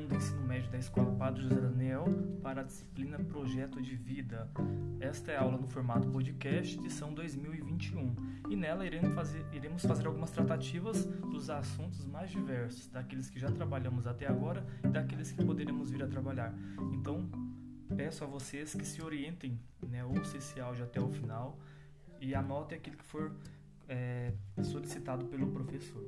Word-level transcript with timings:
ano 0.00 0.08
do 0.08 0.14
ensino 0.14 0.42
médio 0.42 0.70
da 0.70 0.78
Escola 0.78 1.10
Padre 1.16 1.42
José 1.42 1.60
Daniel 1.60 2.04
para 2.42 2.60
a 2.60 2.64
disciplina 2.64 3.18
Projeto 3.18 3.80
de 3.80 3.96
Vida. 3.96 4.50
Esta 5.00 5.32
é 5.32 5.36
a 5.36 5.42
aula 5.42 5.56
no 5.56 5.66
formato 5.66 6.08
podcast, 6.08 6.78
edição 6.78 7.12
2021, 7.14 8.14
e 8.50 8.56
nela 8.56 8.86
iremos 8.86 9.14
fazer, 9.14 9.44
iremos 9.52 9.84
fazer 9.84 10.06
algumas 10.06 10.30
tratativas 10.30 11.04
dos 11.04 11.50
assuntos 11.50 12.06
mais 12.06 12.30
diversos, 12.30 12.88
daqueles 12.88 13.30
que 13.30 13.38
já 13.38 13.50
trabalhamos 13.50 14.06
até 14.06 14.26
agora 14.26 14.66
e 14.84 14.88
daqueles 14.88 15.32
que 15.32 15.44
poderemos 15.44 15.90
vir 15.90 16.02
a 16.02 16.06
trabalhar. 16.06 16.54
Então, 16.92 17.28
peço 17.96 18.22
a 18.22 18.26
vocês 18.26 18.74
que 18.74 18.84
se 18.84 19.02
orientem, 19.02 19.58
né, 19.88 20.04
ouçam 20.04 20.36
esse 20.36 20.60
áudio 20.60 20.84
até 20.84 21.00
o 21.00 21.08
final 21.08 21.58
e 22.20 22.34
anotem 22.34 22.78
aquilo 22.78 22.96
que 22.96 23.04
for 23.04 23.32
é, 23.90 24.32
solicitado 24.62 25.26
pelo 25.26 25.50
professor. 25.50 26.02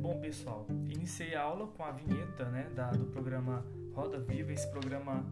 Bom, 0.00 0.18
pessoal, 0.18 0.66
iniciei 0.88 1.34
a 1.34 1.42
aula 1.42 1.66
com 1.68 1.84
a 1.84 1.92
vinheta 1.92 2.46
né, 2.46 2.70
da, 2.74 2.90
do 2.90 3.04
programa 3.06 3.64
Roda 3.92 4.18
Viva. 4.18 4.52
Esse 4.52 4.68
programa 4.70 5.24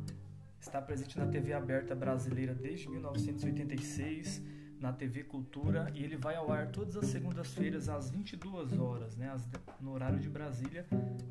está 0.60 0.80
presente 0.80 1.18
na 1.18 1.26
TV 1.26 1.54
aberta 1.54 1.94
brasileira 1.94 2.54
desde 2.54 2.88
1986, 2.88 4.42
na 4.78 4.92
TV 4.92 5.24
Cultura, 5.24 5.90
e 5.94 6.04
ele 6.04 6.16
vai 6.16 6.36
ao 6.36 6.52
ar 6.52 6.70
todas 6.70 6.96
as 6.96 7.06
segundas-feiras 7.06 7.88
às 7.88 8.10
22 8.10 8.78
horas, 8.78 9.16
né, 9.16 9.34
no 9.80 9.92
horário 9.92 10.18
de 10.18 10.28
Brasília. 10.28 10.86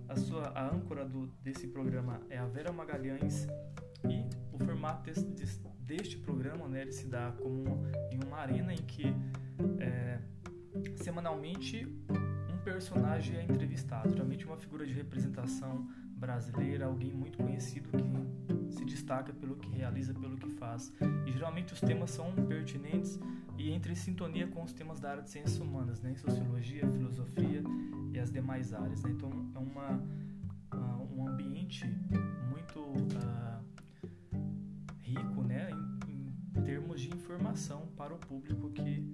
A, 0.09 0.15
sua, 0.15 0.47
a 0.49 0.67
âncora 0.67 1.05
do, 1.05 1.27
desse 1.43 1.67
programa 1.67 2.19
é 2.29 2.39
a 2.39 2.45
Vera 2.45 2.71
Magalhães 2.71 3.47
e 4.09 4.25
o 4.51 4.57
formato 4.57 5.03
desse, 5.03 5.23
deste 5.85 6.17
programa 6.17 6.67
né, 6.67 6.81
ele 6.81 6.91
se 6.91 7.07
dá 7.07 7.31
como 7.31 7.85
em 8.11 8.23
uma 8.23 8.37
arena 8.37 8.73
em 8.73 8.77
que 8.77 9.13
é, 9.79 10.19
semanalmente 10.95 11.85
um 12.51 12.57
personagem 12.63 13.37
é 13.37 13.43
entrevistado, 13.43 14.09
geralmente 14.11 14.45
uma 14.45 14.57
figura 14.57 14.85
de 14.85 14.93
representação 14.93 15.87
brasileira, 16.15 16.85
alguém 16.85 17.13
muito 17.13 17.37
conhecido 17.37 17.89
que 17.91 18.73
se 18.73 18.85
destaca 18.85 19.33
pelo 19.33 19.55
que 19.57 19.69
realiza, 19.69 20.13
pelo 20.13 20.37
que 20.37 20.49
faz. 20.51 20.91
E 21.25 21.31
geralmente 21.31 21.73
os 21.73 21.81
temas 21.81 22.11
são 22.11 22.33
pertinentes 22.47 23.19
e 23.57 23.71
entre 23.71 23.95
sintonia 23.95 24.47
com 24.47 24.63
os 24.63 24.73
temas 24.73 24.99
da 24.99 25.11
área 25.11 25.23
de 25.23 25.29
ciências 25.29 25.59
humanas, 25.59 26.01
né? 26.01 26.15
sociologia, 26.15 26.89
filosofia 26.89 27.61
e 28.13 28.19
as 28.19 28.31
demais 28.31 28.73
áreas. 28.73 29.03
Né? 29.03 29.11
Então 29.11 29.29
é 29.53 29.59
uma, 29.59 30.01
uh, 30.73 31.17
um 31.19 31.27
ambiente 31.27 31.85
muito 32.49 32.79
uh, 32.79 33.63
rico 35.01 35.43
né? 35.43 35.52
Termos 36.63 37.01
de 37.01 37.09
informação 37.13 37.87
para 37.97 38.13
o 38.13 38.17
público 38.17 38.69
que 38.69 39.05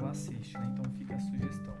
o 0.00 0.06
assiste. 0.06 0.56
Né? 0.58 0.72
Então 0.72 0.90
fica 0.92 1.14
a 1.14 1.20
sugestão. 1.20 1.74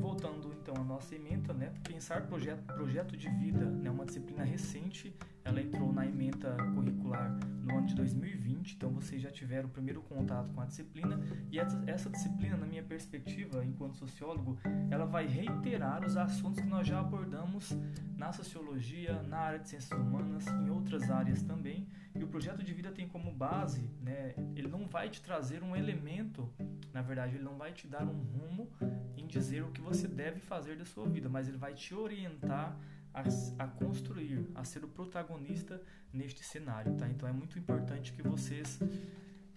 Voltando 0.00 0.52
então 0.62 0.74
à 0.76 0.84
nossa 0.84 1.14
ementa, 1.14 1.52
né? 1.52 1.70
Pensar 1.86 2.22
projeto, 2.22 2.62
projeto 2.64 3.14
de 3.14 3.28
vida, 3.28 3.66
né? 3.66 3.90
Uma 3.90 4.06
disciplina 4.06 4.42
recente, 4.42 5.14
ela 5.44 5.60
entrou 5.60 5.92
na 5.92 6.06
ementa 6.06 6.56
curricular 6.74 7.30
no 7.62 7.76
ano 7.76 7.86
de 7.86 7.94
2020, 7.94 8.74
então 8.74 8.90
vocês 8.90 9.20
já 9.20 9.30
tiveram 9.30 9.68
o 9.68 9.70
primeiro 9.70 10.00
contato 10.02 10.50
com 10.54 10.60
a 10.62 10.64
disciplina 10.64 11.20
e 11.50 11.58
essa, 11.58 11.82
essa 11.86 12.08
disciplina, 12.08 12.56
na 12.56 12.66
minha 12.66 12.82
perspectiva, 12.82 13.62
enquanto 13.64 13.96
sociólogo, 13.96 14.58
ela 14.90 15.04
vai 15.04 15.26
reiterar 15.26 16.04
os 16.06 16.16
assuntos 16.16 16.60
que 16.60 16.66
nós 16.66 16.86
já 16.86 16.98
abordamos 16.98 17.76
na 18.16 18.32
sociologia, 18.32 19.22
na 19.24 19.38
área 19.38 19.58
de 19.58 19.68
ciências 19.68 19.98
humanas, 19.98 20.46
em 20.46 20.70
outras 20.70 21.10
áreas 21.10 21.42
também. 21.42 21.86
E 22.14 22.22
o 22.22 22.26
projeto 22.26 22.62
de 22.62 22.72
vida 22.74 22.90
tem 22.90 23.08
como 23.08 23.32
base, 23.32 23.88
né? 24.00 24.34
Ele 24.54 24.68
não 24.68 24.86
vai 24.86 25.08
te 25.08 25.20
trazer 25.22 25.62
um 25.62 25.74
elemento, 25.74 26.52
na 26.92 27.00
verdade, 27.00 27.36
ele 27.36 27.44
não 27.44 27.56
vai 27.56 27.72
te 27.72 27.86
dar 27.86 28.04
um 28.04 28.22
rumo 28.22 28.70
em 29.16 29.26
dizer 29.26 29.62
o 29.62 29.70
que 29.70 29.80
você 29.80 30.06
deve 30.06 30.40
fazer 30.40 30.76
da 30.76 30.84
sua 30.84 31.08
vida, 31.08 31.28
mas 31.28 31.48
ele 31.48 31.56
vai 31.56 31.74
te 31.74 31.94
orientar 31.94 32.78
a, 33.14 33.22
a, 33.58 33.66
construir, 33.66 34.46
a 34.54 34.64
ser 34.64 34.84
o 34.84 34.88
protagonista 34.88 35.80
neste 36.12 36.44
cenário, 36.44 36.94
tá? 36.94 37.08
Então 37.08 37.28
é 37.28 37.32
muito 37.32 37.58
importante 37.58 38.12
que 38.12 38.22
vocês 38.22 38.78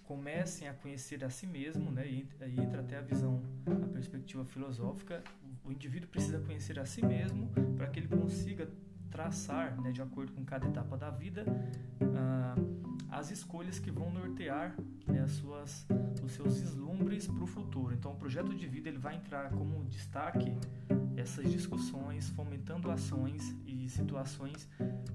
comecem 0.04 0.68
a 0.68 0.74
conhecer 0.74 1.24
a 1.24 1.30
si 1.30 1.48
mesmo, 1.48 1.92
né? 1.92 2.08
E, 2.08 2.28
entra 2.62 2.82
até 2.82 2.98
a 2.98 3.02
visão, 3.02 3.42
a 3.66 3.88
perspectiva 3.90 4.46
filosófica. 4.46 5.24
O 5.64 5.72
indivíduo 5.72 6.08
precisa 6.10 6.40
conhecer 6.40 6.80
a 6.80 6.86
si 6.86 7.04
mesmo 7.04 7.50
para 7.76 7.88
que 7.88 8.00
ele 8.00 8.08
consiga 8.08 8.70
traçar, 9.16 9.80
né, 9.82 9.94
de 9.94 10.02
acordo 10.02 10.34
com 10.34 10.44
cada 10.44 10.68
etapa 10.68 10.98
da 10.98 11.10
vida, 11.10 11.46
uh, 12.02 12.95
as 13.16 13.32
escolhas 13.32 13.80
que 13.80 13.90
vão 13.90 14.12
nortear 14.12 14.76
né, 15.08 15.22
as 15.22 15.32
suas, 15.32 15.88
os 16.22 16.34
seus 16.34 16.60
vislumbres 16.60 17.26
para 17.26 17.44
o 17.44 17.48
futuro. 17.48 17.94
Então, 17.94 18.12
o 18.12 18.16
projeto 18.16 18.54
de 18.54 18.68
vida 18.68 18.90
ele 18.90 18.98
vai 18.98 19.16
entrar 19.16 19.50
como 19.52 19.86
destaque 19.86 20.54
essas 21.16 21.50
discussões, 21.50 22.30
fomentando 22.32 22.92
ações 22.92 23.56
e 23.66 23.88
situações 23.88 24.68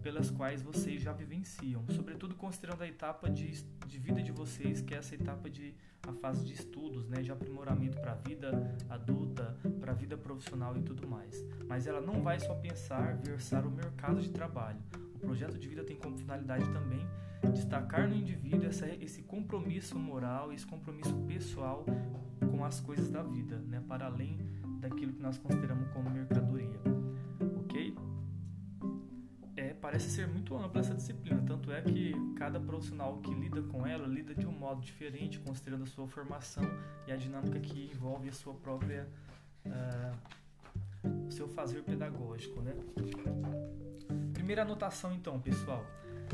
pelas 0.02 0.30
quais 0.30 0.62
vocês 0.62 1.02
já 1.02 1.12
vivenciam, 1.12 1.84
sobretudo 1.90 2.34
considerando 2.34 2.80
a 2.82 2.88
etapa 2.88 3.28
de, 3.28 3.62
de 3.86 3.98
vida 3.98 4.22
de 4.22 4.32
vocês, 4.32 4.80
que 4.80 4.94
é 4.94 4.96
essa 4.96 5.14
etapa 5.14 5.50
de 5.50 5.74
a 6.08 6.12
fase 6.14 6.42
de 6.46 6.54
estudos, 6.54 7.06
né, 7.06 7.20
de 7.20 7.30
aprimoramento 7.30 8.00
para 8.00 8.12
a 8.12 8.14
vida 8.14 8.74
adulta, 8.88 9.54
para 9.78 9.92
a 9.92 9.94
vida 9.94 10.16
profissional 10.16 10.74
e 10.74 10.80
tudo 10.80 11.06
mais. 11.06 11.44
Mas 11.68 11.86
ela 11.86 12.00
não 12.00 12.22
vai 12.22 12.40
só 12.40 12.54
pensar 12.54 13.18
versar 13.18 13.66
o 13.66 13.70
mercado 13.70 14.22
de 14.22 14.30
trabalho. 14.30 14.80
O 15.16 15.18
projeto 15.18 15.58
de 15.58 15.68
vida 15.68 15.84
tem 15.84 15.96
como 15.96 16.16
finalidade 16.16 16.64
também 16.72 17.06
destacar 17.48 18.08
no 18.08 18.14
indivíduo 18.14 18.66
essa, 18.66 18.86
esse 18.86 19.22
compromisso 19.22 19.98
moral, 19.98 20.52
esse 20.52 20.66
compromisso 20.66 21.14
pessoal 21.26 21.84
com 22.50 22.64
as 22.64 22.80
coisas 22.80 23.10
da 23.10 23.22
vida, 23.22 23.58
né, 23.58 23.82
para 23.86 24.06
além 24.06 24.38
daquilo 24.80 25.12
que 25.12 25.22
nós 25.22 25.38
consideramos 25.38 25.88
como 25.92 26.10
mercadoria. 26.10 26.80
Ok? 27.64 27.96
É, 29.56 29.74
parece 29.74 30.10
ser 30.10 30.26
muito 30.26 30.56
ampla 30.56 30.80
essa 30.80 30.94
disciplina, 30.94 31.42
tanto 31.46 31.70
é 31.72 31.82
que 31.82 32.14
cada 32.36 32.60
profissional 32.60 33.18
que 33.18 33.32
lida 33.34 33.62
com 33.62 33.86
ela 33.86 34.06
lida 34.06 34.34
de 34.34 34.46
um 34.46 34.52
modo 34.52 34.80
diferente, 34.80 35.38
considerando 35.40 35.84
a 35.84 35.86
sua 35.86 36.06
formação 36.06 36.64
e 37.06 37.12
a 37.12 37.16
dinâmica 37.16 37.58
que 37.60 37.90
envolve 37.92 38.28
a 38.28 38.32
sua 38.32 38.54
própria. 38.54 39.08
Uh, 39.66 40.40
seu 41.30 41.48
fazer 41.48 41.82
pedagógico, 41.82 42.60
né? 42.60 42.74
Primeira 44.34 44.62
anotação, 44.62 45.14
então, 45.14 45.40
pessoal 45.40 45.84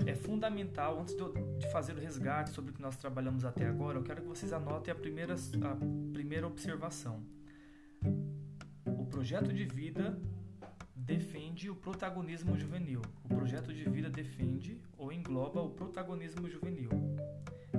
é 0.04 0.14
fundamental, 0.14 1.00
antes 1.00 1.14
de 1.58 1.70
fazer 1.70 1.94
o 1.94 2.00
resgate 2.00 2.50
sobre 2.50 2.70
o 2.70 2.74
que 2.74 2.82
nós 2.82 2.96
trabalhamos 2.96 3.44
até 3.44 3.66
agora, 3.66 3.98
eu 3.98 4.02
quero 4.02 4.22
que 4.22 4.28
vocês 4.28 4.52
anotem 4.52 4.92
a 4.92 4.94
primeira, 4.94 5.34
a 5.34 6.12
primeira 6.12 6.46
observação. 6.46 7.22
O 8.84 9.06
projeto 9.06 9.52
de 9.52 9.64
vida 9.64 10.18
defende 10.94 11.70
o 11.70 11.74
protagonismo 11.74 12.56
juvenil. 12.56 13.00
O 13.24 13.28
projeto 13.28 13.72
de 13.72 13.88
vida 13.88 14.10
defende 14.10 14.80
ou 14.98 15.12
engloba 15.12 15.60
o 15.60 15.70
protagonismo 15.70 16.48
juvenil. 16.48 16.90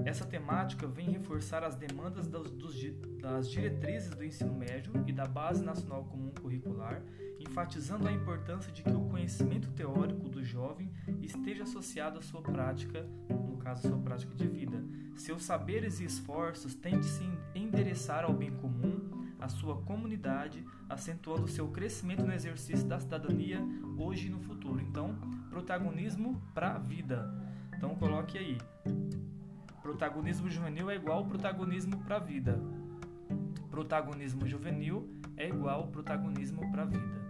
Essa 0.05 0.25
temática 0.25 0.87
vem 0.87 1.09
reforçar 1.09 1.63
as 1.63 1.75
demandas 1.75 2.27
das, 2.27 2.49
dos, 2.49 2.75
das 3.19 3.49
diretrizes 3.49 4.11
do 4.11 4.23
ensino 4.23 4.53
médio 4.53 4.93
e 5.05 5.11
da 5.11 5.25
Base 5.25 5.63
Nacional 5.63 6.05
Comum 6.05 6.31
Curricular, 6.31 7.01
enfatizando 7.39 8.07
a 8.07 8.11
importância 8.11 8.71
de 8.71 8.83
que 8.83 8.89
o 8.89 9.09
conhecimento 9.09 9.71
teórico 9.71 10.29
do 10.29 10.43
jovem 10.43 10.91
esteja 11.21 11.63
associado 11.63 12.19
à 12.19 12.21
sua 12.21 12.41
prática, 12.41 13.07
no 13.29 13.57
caso, 13.57 13.87
à 13.87 13.91
sua 13.91 13.99
prática 13.99 14.35
de 14.35 14.47
vida. 14.47 14.83
Seus 15.15 15.43
saberes 15.43 15.99
e 15.99 16.05
esforços 16.05 16.75
têm 16.75 16.99
de 16.99 17.07
se 17.07 17.23
endereçar 17.55 18.23
ao 18.23 18.33
bem 18.33 18.51
comum, 18.51 19.33
à 19.39 19.47
sua 19.47 19.81
comunidade, 19.81 20.65
acentuando 20.89 21.47
seu 21.47 21.67
crescimento 21.69 22.25
no 22.25 22.33
exercício 22.33 22.87
da 22.87 22.99
cidadania 22.99 23.59
hoje 23.97 24.27
e 24.27 24.29
no 24.29 24.39
futuro. 24.39 24.81
Então, 24.81 25.15
protagonismo 25.49 26.41
para 26.53 26.75
a 26.75 26.79
vida. 26.79 27.33
Então, 27.75 27.95
coloque 27.95 28.37
aí 28.37 28.57
Protagonismo 29.87 30.49
juvenil 30.49 30.89
é 30.89 30.95
igual 30.95 31.25
protagonismo 31.25 31.97
para 32.03 32.17
a 32.17 32.19
vida. 32.19 32.59
Protagonismo 33.71 34.45
juvenil 34.45 35.09
é 35.37 35.47
igual 35.47 35.87
protagonismo 35.87 36.69
para 36.69 36.81
a 36.81 36.85
vida. 36.85 37.26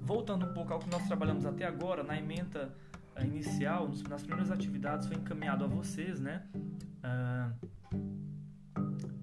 Voltando 0.00 0.46
um 0.46 0.54
pouco 0.54 0.72
ao 0.72 0.78
que 0.78 0.88
nós 0.88 1.06
trabalhamos 1.06 1.44
até 1.44 1.64
agora, 1.64 2.02
na 2.02 2.16
ementa 2.16 2.74
eh, 3.14 3.24
inicial, 3.24 3.88
nas 4.08 4.22
primeiras 4.22 4.50
atividades, 4.50 5.06
foi 5.06 5.16
encaminhado 5.16 5.64
a 5.64 5.68
vocês, 5.68 6.18
né? 6.18 6.46
Uh, 6.54 7.68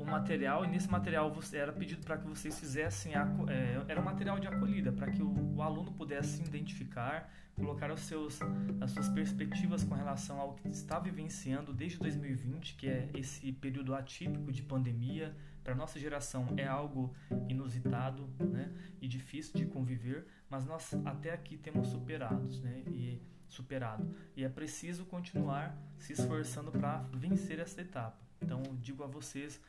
o 0.06 0.12
material 0.12 0.64
e 0.64 0.68
nesse 0.68 0.90
material 0.90 1.36
era 1.52 1.74
pedido 1.74 2.06
para 2.06 2.18
que 2.18 2.28
vocês 2.28 2.58
fizessem 2.60 3.16
a, 3.16 3.28
é, 3.50 3.82
era 3.88 4.00
um 4.00 4.04
material 4.04 4.40
de 4.40 4.48
acolhida 4.48 4.92
para 4.92 5.10
que 5.10 5.22
o, 5.22 5.56
o, 5.56 5.62
aluno 5.62 5.92
pudesse 5.92 6.38
se 6.38 6.44
identificar, 6.44 7.34
colocar 7.56 7.92
os 7.92 8.02
seus, 8.02 8.40
as 8.80 8.92
suas 8.92 9.10
perspectivas 9.10 9.84
com 9.84 9.96
relação 9.96 10.40
ao 10.40 10.54
que 10.54 10.68
está 10.70 11.00
vivenciando 11.00 11.74
desde 11.74 11.98
2020, 11.98 12.76
que 12.76 12.88
é 12.88 13.10
esse 13.16 13.52
período 13.54 13.96
atípico 13.96 14.52
de 14.52 14.62
pandemia. 14.62 15.36
Para 15.66 15.74
nossa 15.74 16.00
geração 16.00 16.54
é 16.58 16.68
algo 16.68 17.12
inusitado, 17.50 18.30
né, 18.40 18.72
e 19.02 19.08
difícil 19.08 19.56
de 19.56 19.66
conviver, 19.66 20.28
mas 20.48 20.64
nós 20.64 20.94
até 21.04 21.34
aqui 21.34 21.58
temos 21.58 21.88
superados, 21.88 22.62
né, 22.62 22.84
e 22.86 23.20
superado. 23.50 24.08
E 24.36 24.44
é 24.44 24.48
preciso 24.48 25.06
continuar 25.06 25.76
se 25.98 26.14
esforçando 26.14 26.72
para 26.72 27.00
vencer 27.12 27.58
essa 27.58 27.82
etapa. 27.82 28.16
Então, 28.40 28.62
digo 28.80 29.04
a 29.04 29.08
vocês, 29.08 29.60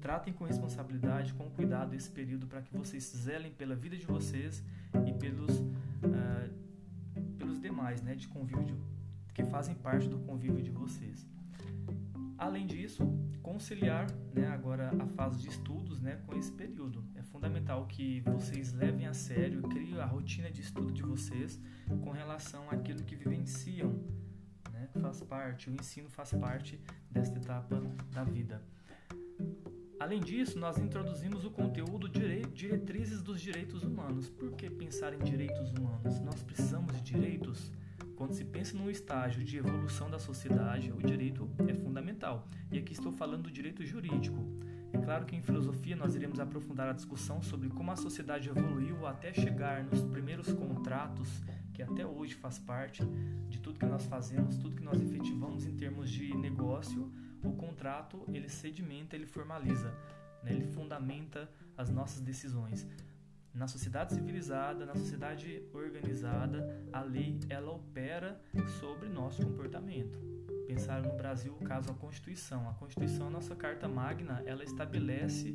tratem 0.00 0.32
com 0.32 0.44
responsabilidade, 0.44 1.34
com 1.34 1.50
cuidado 1.50 1.96
esse 1.96 2.10
período 2.10 2.46
para 2.46 2.62
que 2.62 2.72
vocês 2.72 3.02
zelem 3.02 3.50
pela 3.50 3.74
vida 3.74 3.96
de 3.96 4.06
vocês 4.06 4.62
e 5.04 5.12
pelos, 5.12 5.58
uh, 5.58 7.34
pelos 7.36 7.60
demais, 7.60 8.00
né, 8.02 8.14
de 8.14 8.28
convívio 8.28 8.64
de, 8.64 8.74
que 9.34 9.42
fazem 9.46 9.74
parte 9.74 10.08
do 10.08 10.20
convívio 10.20 10.62
de 10.62 10.70
vocês. 10.70 11.26
Além 12.40 12.66
disso, 12.66 13.06
conciliar 13.42 14.10
né, 14.34 14.46
agora 14.46 14.90
a 14.98 15.06
fase 15.08 15.42
de 15.42 15.48
estudos 15.48 16.00
né, 16.00 16.22
com 16.26 16.34
esse 16.34 16.50
período. 16.50 17.04
É 17.14 17.22
fundamental 17.22 17.86
que 17.86 18.22
vocês 18.22 18.72
levem 18.72 19.06
a 19.06 19.12
sério, 19.12 19.60
criem 19.64 20.00
a 20.00 20.06
rotina 20.06 20.50
de 20.50 20.62
estudo 20.62 20.90
de 20.90 21.02
vocês 21.02 21.60
com 22.02 22.10
relação 22.10 22.70
àquilo 22.70 23.04
que 23.04 23.14
vivenciam. 23.14 23.90
Né, 24.72 24.88
faz 25.02 25.20
parte, 25.20 25.68
o 25.68 25.74
ensino 25.74 26.08
faz 26.08 26.32
parte 26.32 26.80
desta 27.10 27.38
etapa 27.38 27.78
da 28.10 28.24
vida. 28.24 28.62
Além 30.00 30.18
disso, 30.18 30.58
nós 30.58 30.78
introduzimos 30.78 31.44
o 31.44 31.50
conteúdo 31.50 32.08
diretrizes 32.08 33.20
dos 33.20 33.38
direitos 33.38 33.82
humanos. 33.82 34.30
Por 34.30 34.52
que 34.52 34.70
pensar 34.70 35.12
em 35.12 35.18
direitos 35.18 35.72
humanos? 35.72 36.18
Nós 36.20 36.42
precisamos 36.42 36.96
de 36.96 37.02
direitos 37.02 37.70
quando 38.20 38.34
se 38.34 38.44
pensa 38.44 38.76
num 38.76 38.90
estágio 38.90 39.42
de 39.42 39.56
evolução 39.56 40.10
da 40.10 40.18
sociedade, 40.18 40.92
o 40.92 40.98
direito 40.98 41.48
é 41.66 41.72
fundamental. 41.72 42.46
E 42.70 42.78
aqui 42.78 42.92
estou 42.92 43.10
falando 43.10 43.44
do 43.44 43.50
direito 43.50 43.82
jurídico. 43.82 44.36
É 44.92 44.98
claro 44.98 45.24
que 45.24 45.34
em 45.34 45.40
filosofia 45.40 45.96
nós 45.96 46.14
iremos 46.14 46.38
aprofundar 46.38 46.86
a 46.86 46.92
discussão 46.92 47.42
sobre 47.42 47.70
como 47.70 47.90
a 47.90 47.96
sociedade 47.96 48.50
evoluiu 48.50 49.06
até 49.06 49.32
chegar 49.32 49.82
nos 49.84 50.02
primeiros 50.02 50.52
contratos, 50.52 51.30
que 51.72 51.82
até 51.82 52.04
hoje 52.04 52.34
faz 52.34 52.58
parte 52.58 53.02
de 53.48 53.58
tudo 53.58 53.78
que 53.78 53.86
nós 53.86 54.04
fazemos, 54.04 54.58
tudo 54.58 54.76
que 54.76 54.84
nós 54.84 55.00
efetivamos 55.00 55.64
em 55.64 55.74
termos 55.74 56.10
de 56.10 56.36
negócio. 56.36 57.10
O 57.42 57.52
contrato 57.52 58.22
ele 58.34 58.50
sedimenta, 58.50 59.16
ele 59.16 59.24
formaliza, 59.24 59.94
né? 60.42 60.52
ele 60.52 60.66
fundamenta 60.66 61.48
as 61.74 61.88
nossas 61.88 62.20
decisões. 62.20 62.86
Na 63.52 63.66
sociedade 63.66 64.14
civilizada, 64.14 64.86
na 64.86 64.94
sociedade 64.94 65.62
organizada, 65.74 66.84
a 66.92 67.02
lei 67.02 67.38
ela 67.48 67.72
opera 67.72 68.40
sobre 68.78 69.08
nosso 69.08 69.42
comportamento. 69.42 70.18
Pensar 70.66 71.02
no 71.02 71.16
Brasil, 71.16 71.52
o 71.60 71.64
caso 71.64 71.90
a 71.90 71.94
Constituição. 71.94 72.68
A 72.68 72.74
Constituição, 72.74 73.26
a 73.26 73.30
nossa 73.30 73.56
carta 73.56 73.88
magna, 73.88 74.40
ela 74.46 74.62
estabelece 74.62 75.54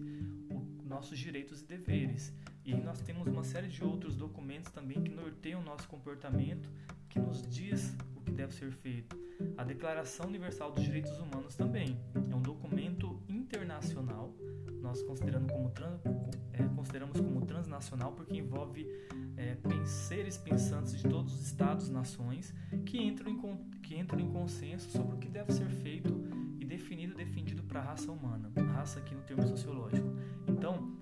os 0.50 0.86
nossos 0.86 1.18
direitos 1.18 1.62
e 1.62 1.66
deveres. 1.66 2.34
E 2.66 2.76
nós 2.76 3.00
temos 3.00 3.28
uma 3.28 3.44
série 3.44 3.70
de 3.70 3.84
outros 3.84 4.18
documentos 4.18 4.72
também 4.74 5.02
que 5.02 5.12
norteiam 5.12 5.62
o 5.62 5.64
nosso 5.64 5.88
comportamento, 5.88 6.70
que 7.08 7.18
nos 7.18 7.42
diz 7.48 7.96
o 8.16 8.22
que 8.22 8.32
deve 8.32 8.54
ser 8.54 8.72
feito. 8.72 9.18
A 9.58 9.64
Declaração 9.64 10.28
Universal 10.28 10.74
dos 10.74 10.84
Direitos 10.84 11.18
Humanos 11.18 11.56
também 11.56 11.98
é 12.14 12.36
um 12.36 12.42
documento 12.42 13.24
internacional 13.30 14.36
nós 14.86 15.02
considerando 15.02 15.52
como 15.52 15.72
transnacional 17.86 18.12
porque 18.12 18.38
envolve 18.38 18.88
é, 19.38 19.56
pensantes 20.44 20.98
de 20.98 21.08
todos 21.08 21.34
os 21.34 21.46
estados, 21.46 21.90
nações 21.90 22.54
que 22.86 22.98
entram 22.98 23.32
em, 23.32 23.58
que 23.82 23.96
entram 23.96 24.20
em 24.20 24.30
consenso 24.32 24.90
sobre 24.90 25.16
o 25.16 25.20
que 25.20 25.30
deve 25.30 25.54
ser 25.54 25.70
feito 25.70 26.10
e 26.60 26.66
definido 26.66 27.14
defendido 27.14 27.64
para 27.64 27.80
a 27.80 27.84
raça 27.84 28.12
humana, 28.12 28.52
raça 28.74 29.00
aqui 29.00 29.14
no 29.14 29.22
termo 29.22 29.48
sociológico. 29.48 30.08
Então 30.48 30.98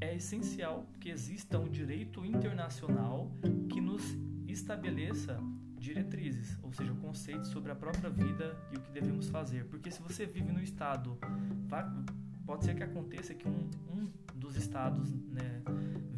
é 0.00 0.14
essencial 0.14 0.86
que 1.00 1.08
exista 1.08 1.58
um 1.58 1.68
direito 1.68 2.24
internacional 2.24 3.30
que 3.70 3.80
nos 3.80 4.02
estabeleça 4.46 5.40
diretrizes, 5.78 6.58
ou 6.62 6.72
seja, 6.72 6.92
conceitos 6.94 7.48
sobre 7.48 7.70
a 7.70 7.74
própria 7.74 8.10
vida 8.10 8.56
e 8.72 8.76
o 8.76 8.80
que 8.80 8.90
devemos 8.90 9.28
fazer. 9.28 9.66
Porque 9.66 9.90
se 9.90 10.02
você 10.02 10.26
vive 10.26 10.50
no 10.50 10.62
estado 10.62 11.18
pode 12.46 12.64
ser 12.64 12.74
que 12.74 12.84
aconteça 12.84 13.34
que 13.34 13.48
um, 13.48 13.68
um 13.90 14.10
dos 14.34 14.56
estados 14.56 15.12
né, 15.12 15.62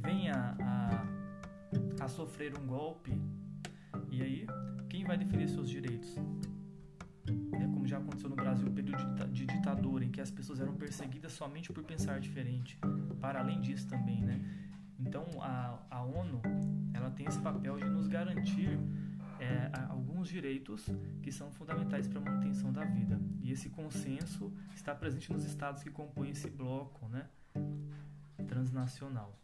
venha 0.02 0.56
a, 0.60 2.04
a 2.04 2.08
sofrer 2.08 2.56
um 2.58 2.66
golpe 2.66 3.18
e 4.10 4.22
aí 4.22 4.46
quem 4.88 5.04
vai 5.04 5.16
defender 5.16 5.48
seus 5.48 5.68
direitos? 5.68 6.16
É 7.52 7.66
como 7.66 7.86
já 7.86 7.98
aconteceu 7.98 8.28
no 8.28 8.36
Brasil, 8.36 8.68
o 8.68 8.70
período 8.70 9.26
de, 9.32 9.46
ditadura, 9.46 10.04
em 10.04 10.10
que 10.10 10.20
as 10.20 10.30
pessoas 10.30 10.60
eram 10.60 10.74
perseguidas 10.74 11.32
somente 11.32 11.72
por 11.72 11.82
pensar 11.84 12.20
diferente. 12.20 12.78
Para 13.20 13.40
além 13.40 13.60
disso 13.60 13.88
também, 13.88 14.22
né? 14.22 14.40
Então 14.98 15.24
a, 15.40 15.78
a 15.90 16.02
ONU 16.02 16.40
ela 16.94 17.10
tem 17.10 17.26
esse 17.26 17.38
papel 17.40 17.76
de 17.78 17.88
nos 17.88 18.08
garantir 18.08 18.78
é, 19.38 19.70
alguns 20.18 20.28
direitos 20.28 20.84
que 21.22 21.30
são 21.30 21.48
fundamentais 21.52 22.08
para 22.08 22.18
a 22.18 22.24
manutenção 22.24 22.72
da 22.72 22.84
vida. 22.84 23.20
E 23.40 23.52
esse 23.52 23.70
consenso 23.70 24.52
está 24.74 24.92
presente 24.92 25.32
nos 25.32 25.44
estados 25.44 25.80
que 25.80 25.90
compõem 25.90 26.30
esse 26.30 26.50
bloco 26.50 27.06
né, 27.08 27.28
transnacional. 28.48 29.38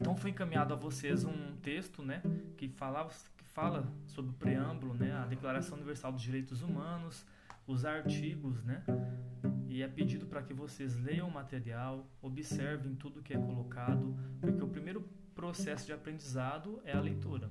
Então 0.00 0.16
foi 0.16 0.30
encaminhado 0.30 0.72
a 0.72 0.76
vocês 0.76 1.24
um 1.24 1.56
texto 1.56 2.04
né, 2.04 2.22
que, 2.56 2.68
falava, 2.68 3.10
que 3.36 3.44
fala 3.46 3.92
sobre 4.06 4.30
o 4.30 4.34
preâmbulo, 4.34 4.94
né, 4.94 5.12
a 5.12 5.26
Declaração 5.26 5.76
Universal 5.76 6.12
dos 6.12 6.22
Direitos 6.22 6.62
Humanos, 6.62 7.26
os 7.66 7.84
artigos, 7.84 8.62
né, 8.62 8.84
e 9.66 9.82
é 9.82 9.88
pedido 9.88 10.24
para 10.24 10.40
que 10.40 10.54
vocês 10.54 10.96
leiam 10.96 11.26
o 11.26 11.32
material, 11.32 12.08
observem 12.22 12.94
tudo 12.94 13.22
que 13.22 13.34
é 13.34 13.38
colocado, 13.38 14.16
porque 14.40 14.62
o 14.62 14.68
primeiro 14.68 15.02
processo 15.34 15.84
de 15.84 15.92
aprendizado 15.92 16.80
é 16.84 16.92
a 16.92 17.00
leitura 17.00 17.50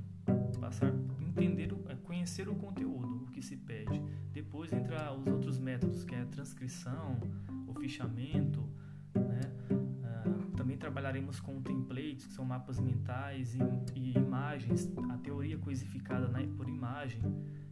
passar 0.57 0.93
entender, 1.37 1.69
é, 1.87 1.95
conhecer 1.95 2.49
o 2.49 2.55
conteúdo, 2.55 3.23
o 3.23 3.27
que 3.31 3.41
se 3.41 3.55
pede. 3.55 4.01
Depois 4.33 4.73
entra 4.73 5.13
os 5.13 5.27
outros 5.27 5.59
métodos, 5.59 6.03
que 6.03 6.15
é 6.15 6.21
a 6.21 6.25
transcrição, 6.25 7.19
o 7.67 7.73
fichamento, 7.79 8.67
né? 9.15 9.41
Uh, 9.69 10.51
também 10.57 10.77
trabalharemos 10.77 11.39
com 11.39 11.61
templates, 11.61 12.25
que 12.25 12.33
são 12.33 12.43
mapas 12.43 12.79
mentais 12.79 13.55
e, 13.55 13.59
e 13.95 14.17
imagens, 14.17 14.91
a 15.11 15.17
teoria 15.17 15.57
coisificada 15.57 16.27
né, 16.27 16.47
por 16.57 16.67
imagem. 16.67 17.21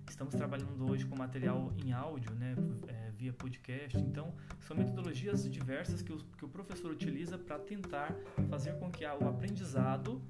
Estamos 0.08 0.36
trabalhando 0.36 0.88
hoje 0.90 1.06
com 1.06 1.18
material 1.18 1.74
em 1.84 1.92
áudio, 1.92 2.32
né, 2.36 2.56
é, 2.88 3.12
via 3.18 3.34
podcast. 3.34 3.98
Então, 3.98 4.34
são 4.62 4.78
metodologias 4.78 5.50
diversas 5.50 6.02
que 6.04 6.14
o, 6.14 6.18
que 6.18 6.46
o 6.46 6.48
professor 6.48 6.92
utiliza 6.92 7.38
para 7.38 7.58
tentar 7.58 8.16
fazer 8.50 8.74
com 8.74 8.92
que 8.92 9.04
o 9.04 9.28
aprendizado 9.28 10.22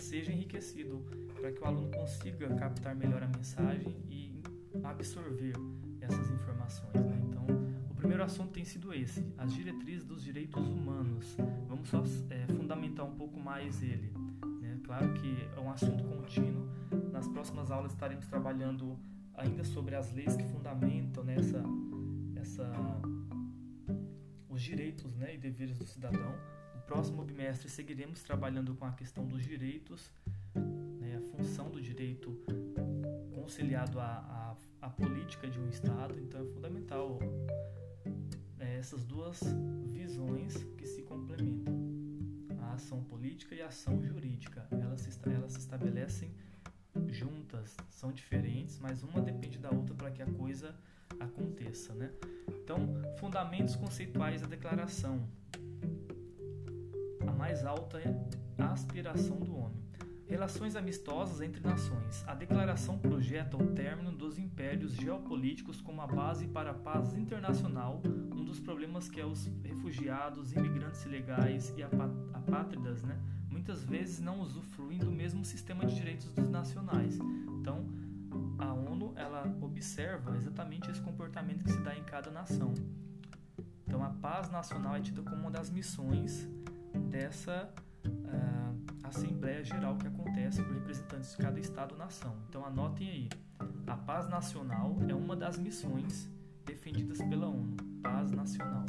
seja 0.00 0.32
enriquecido 0.32 1.04
para 1.38 1.52
que 1.52 1.60
o 1.60 1.64
aluno 1.64 1.90
consiga 1.90 2.52
captar 2.56 2.94
melhor 2.94 3.22
a 3.22 3.28
mensagem 3.28 3.96
e 4.10 4.42
absorver 4.82 5.54
essas 6.00 6.30
informações. 6.30 6.94
Né? 6.94 7.20
Então, 7.28 7.46
o 7.90 7.94
primeiro 7.94 8.22
assunto 8.22 8.52
tem 8.52 8.64
sido 8.64 8.92
esse: 8.92 9.24
as 9.38 9.52
diretrizes 9.52 10.04
dos 10.04 10.22
direitos 10.22 10.66
humanos. 10.66 11.36
Vamos 11.68 11.88
só 11.88 12.02
é, 12.30 12.46
fundamentar 12.52 13.06
um 13.06 13.14
pouco 13.14 13.38
mais 13.38 13.82
ele. 13.82 14.12
Né? 14.60 14.78
Claro 14.84 15.14
que 15.14 15.48
é 15.56 15.60
um 15.60 15.70
assunto 15.70 16.04
contínuo. 16.04 16.68
Nas 17.12 17.28
próximas 17.28 17.70
aulas 17.70 17.92
estaremos 17.92 18.26
trabalhando 18.26 18.98
ainda 19.34 19.62
sobre 19.64 19.94
as 19.94 20.12
leis 20.12 20.36
que 20.36 20.44
fundamentam 20.44 21.22
nessa, 21.22 21.62
né, 21.62 22.40
essa, 22.40 22.68
os 24.48 24.60
direitos 24.60 25.14
né, 25.14 25.34
e 25.34 25.38
deveres 25.38 25.78
do 25.78 25.86
cidadão 25.86 26.34
próximo 26.88 27.22
bimestre 27.22 27.68
seguiremos 27.68 28.22
trabalhando 28.22 28.74
com 28.74 28.86
a 28.86 28.92
questão 28.92 29.26
dos 29.26 29.44
direitos, 29.44 30.10
direito 31.98 32.30
conciliado 33.34 33.98
à, 33.98 34.04
à, 34.80 34.86
à, 34.86 34.90
política 34.90 35.48
de 35.48 35.58
um 35.58 35.68
Estado. 35.68 36.16
Então 36.20 36.40
é 36.40 36.44
fundamental 36.44 37.18
né, 38.56 38.76
essas 38.78 39.04
duas 39.04 39.40
visões 39.86 40.54
que 40.76 40.86
se 40.86 41.02
complementam. 41.02 41.74
A 42.60 42.74
ação 42.74 43.02
política 43.02 43.54
e 43.56 43.60
a 43.60 43.66
ação 43.66 44.00
jurídica. 44.00 44.68
Elas 44.70 45.00
se, 45.00 45.28
elas 45.28 45.54
se 45.54 45.58
estabelecem 45.58 46.32
juntas, 47.08 47.76
são 47.90 48.12
diferentes, 48.12 48.78
mas 48.78 49.02
uma 49.02 49.20
depende 49.20 49.58
da 49.58 49.70
outra 49.70 49.94
para 49.94 50.10
que 50.12 50.22
a 50.22 50.26
coisa 50.26 50.76
aconteça. 51.18 51.92
Né? 51.94 52.12
Então, 52.62 52.78
fundamentos 53.18 53.74
conceituais 53.74 54.40
da 54.42 54.46
declaração 54.46 55.28
mais 57.36 57.64
alta 57.64 58.00
aspiração 58.58 59.36
do. 59.38 59.57
Relações 60.28 60.76
amistosas 60.76 61.40
entre 61.40 61.66
nações. 61.66 62.22
A 62.26 62.34
declaração 62.34 62.98
projeta 62.98 63.56
o 63.56 63.68
término 63.68 64.12
dos 64.12 64.38
impérios 64.38 64.92
geopolíticos 64.92 65.80
como 65.80 66.02
a 66.02 66.06
base 66.06 66.46
para 66.46 66.72
a 66.72 66.74
paz 66.74 67.14
internacional, 67.16 68.02
um 68.04 68.44
dos 68.44 68.60
problemas 68.60 69.08
que 69.08 69.18
é 69.18 69.24
os 69.24 69.46
refugiados, 69.64 70.52
imigrantes 70.52 71.02
ilegais 71.06 71.72
e 71.76 71.82
apátridas, 71.82 73.02
né, 73.02 73.18
muitas 73.48 73.82
vezes 73.82 74.20
não 74.20 74.40
usufruem 74.40 74.98
do 74.98 75.10
mesmo 75.10 75.44
sistema 75.44 75.86
de 75.86 75.94
direitos 75.94 76.30
dos 76.32 76.48
nacionais. 76.48 77.18
Então, 77.60 77.86
a 78.58 78.72
ONU 78.72 79.14
ela 79.16 79.50
observa 79.62 80.36
exatamente 80.36 80.90
esse 80.90 81.00
comportamento 81.00 81.64
que 81.64 81.72
se 81.72 81.80
dá 81.80 81.96
em 81.96 82.04
cada 82.04 82.30
nação. 82.30 82.74
Então, 83.86 84.04
a 84.04 84.10
paz 84.10 84.50
nacional 84.50 84.94
é 84.94 85.00
tida 85.00 85.22
como 85.22 85.36
uma 85.36 85.50
das 85.50 85.70
missões 85.70 86.46
dessa 87.08 87.72
Assembleia 89.08 89.64
Geral 89.64 89.96
que 89.96 90.06
acontece 90.06 90.62
por 90.62 90.74
representantes 90.74 91.30
de 91.30 91.38
cada 91.38 91.58
Estado-nação. 91.58 92.36
Então 92.48 92.64
anotem 92.64 93.08
aí, 93.08 93.28
a 93.86 93.96
paz 93.96 94.28
nacional 94.28 94.96
é 95.08 95.14
uma 95.14 95.34
das 95.34 95.58
missões 95.58 96.30
defendidas 96.64 97.18
pela 97.18 97.48
ONU. 97.48 97.76
nacional. 98.36 98.84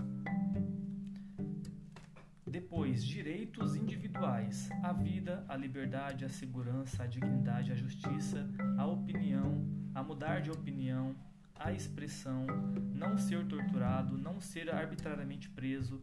Depois, 2.45 3.05
direitos 3.05 3.75
individuais: 3.75 4.69
a 4.83 4.91
vida, 4.91 5.45
a 5.47 5.55
liberdade, 5.55 6.25
a 6.25 6.29
segurança, 6.29 7.03
a 7.03 7.07
dignidade, 7.07 7.71
a 7.71 7.75
justiça, 7.75 8.49
a 8.77 8.85
opinião, 8.85 9.65
a 9.95 10.03
mudar 10.03 10.41
de 10.41 10.51
opinião, 10.51 11.15
a 11.55 11.71
expressão, 11.71 12.45
não 12.93 13.17
ser 13.17 13.45
torturado, 13.47 14.17
não 14.17 14.39
ser 14.41 14.73
arbitrariamente 14.73 15.49
preso, 15.49 16.01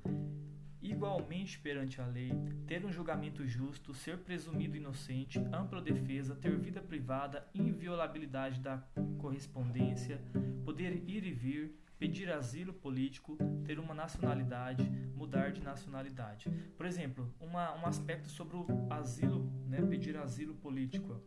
igualmente 0.90 1.58
perante 1.58 2.00
a 2.00 2.06
lei, 2.06 2.32
ter 2.66 2.84
um 2.84 2.92
julgamento 2.92 3.46
justo, 3.46 3.92
ser 3.92 4.18
presumido 4.18 4.76
inocente, 4.76 5.38
ampla 5.52 5.80
defesa, 5.80 6.34
ter 6.34 6.56
vida 6.58 6.80
privada, 6.80 7.46
inviolabilidade 7.54 8.60
da 8.60 8.78
correspondência, 9.18 10.20
poder 10.64 11.02
ir 11.08 11.24
e 11.24 11.32
vir, 11.32 11.74
pedir 11.98 12.30
asilo 12.30 12.72
político, 12.72 13.36
ter 13.64 13.78
uma 13.78 13.94
nacionalidade, 13.94 14.88
mudar 15.14 15.50
de 15.52 15.62
nacionalidade. 15.62 16.50
Por 16.76 16.86
exemplo, 16.86 17.34
uma, 17.40 17.74
um 17.74 17.86
aspecto 17.86 18.28
sobre 18.28 18.56
o 18.56 18.66
asilo, 18.90 19.50
né, 19.66 19.80
pedir 19.82 20.16
asilo 20.16 20.54
político. 20.54 21.20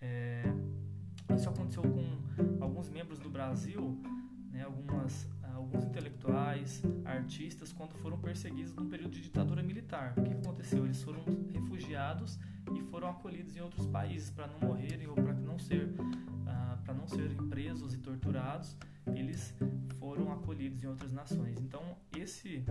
É, 0.00 0.42
isso 1.34 1.48
aconteceu 1.48 1.82
com 1.82 2.62
alguns 2.62 2.88
membros 2.88 3.18
do 3.18 3.30
Brasil, 3.30 4.00
né, 4.52 4.62
algumas 4.62 5.28
alguns 5.54 5.84
intelectuais, 5.84 6.82
artistas, 7.04 7.72
quando 7.72 7.94
foram 7.94 8.18
perseguidos 8.18 8.74
num 8.74 8.88
período 8.88 9.12
de 9.12 9.22
ditadura 9.22 9.62
militar. 9.62 10.14
O 10.16 10.22
que 10.22 10.32
aconteceu? 10.32 10.84
Eles 10.84 11.02
foram 11.02 11.22
refugiados 11.52 12.38
e 12.74 12.80
foram 12.82 13.08
acolhidos 13.08 13.56
em 13.56 13.60
outros 13.60 13.86
países 13.86 14.30
para 14.30 14.46
não 14.46 14.58
morrerem 14.60 15.06
ou 15.06 15.14
para 15.14 15.32
não 15.34 15.58
ser 15.58 15.84
uh, 15.84 16.82
para 16.84 16.94
não 16.94 17.06
serem 17.06 17.36
presos 17.48 17.94
e 17.94 17.98
torturados. 17.98 18.76
Eles 19.14 19.54
foram 19.98 20.32
acolhidos 20.32 20.82
em 20.82 20.86
outras 20.86 21.12
nações. 21.12 21.58
Então 21.60 21.96
esse 22.16 22.64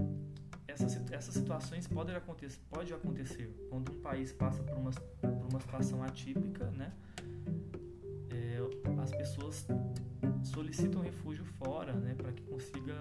essas, 0.67 1.11
essas 1.11 1.33
situações 1.33 1.87
podem 1.87 2.15
acontecer, 2.15 2.59
pode 2.69 2.93
acontecer 2.93 3.53
quando 3.69 3.91
um 3.91 4.01
país 4.01 4.31
passa 4.31 4.63
por 4.63 4.77
uma, 4.77 4.91
por 4.91 5.47
uma 5.49 5.59
situação 5.59 6.03
atípica, 6.03 6.69
né? 6.71 6.93
É, 8.31 8.59
as 9.01 9.11
pessoas 9.11 9.67
solicitam 10.43 11.01
refúgio 11.01 11.45
fora, 11.45 11.93
né, 11.93 12.15
para 12.15 12.31
que 12.31 12.41
consiga 12.43 12.95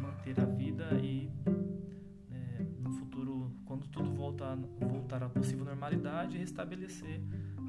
manter 0.00 0.40
a 0.40 0.44
vida 0.44 0.84
e 1.02 1.30
né, 2.30 2.66
no 2.78 2.90
futuro, 2.92 3.52
quando 3.64 3.86
tudo 3.88 4.12
voltar, 4.12 4.56
voltar 4.80 5.22
à 5.22 5.28
possível 5.28 5.64
normalidade, 5.64 6.38
restabelecer 6.38 7.20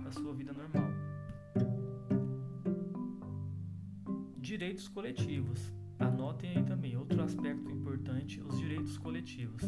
a 0.06 0.12
sua 0.12 0.34
vida 0.34 0.54
normal. 0.54 0.90
Direitos 4.38 4.88
coletivos. 4.88 5.74
Anotem 5.98 6.58
aí 6.58 6.64
também 6.64 6.96
outro 6.96 7.22
aspecto 7.24 7.70
importante: 7.72 8.42
os 8.42 8.58
direitos 8.60 8.98
coletivos. 8.98 9.64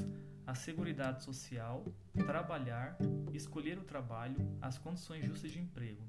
A 0.45 0.55
segurança 0.55 1.19
social, 1.19 1.83
trabalhar, 2.13 2.97
escolher 3.33 3.77
o 3.77 3.83
trabalho, 3.83 4.37
as 4.61 4.77
condições 4.77 5.25
justas 5.25 5.51
de 5.51 5.59
emprego. 5.59 6.06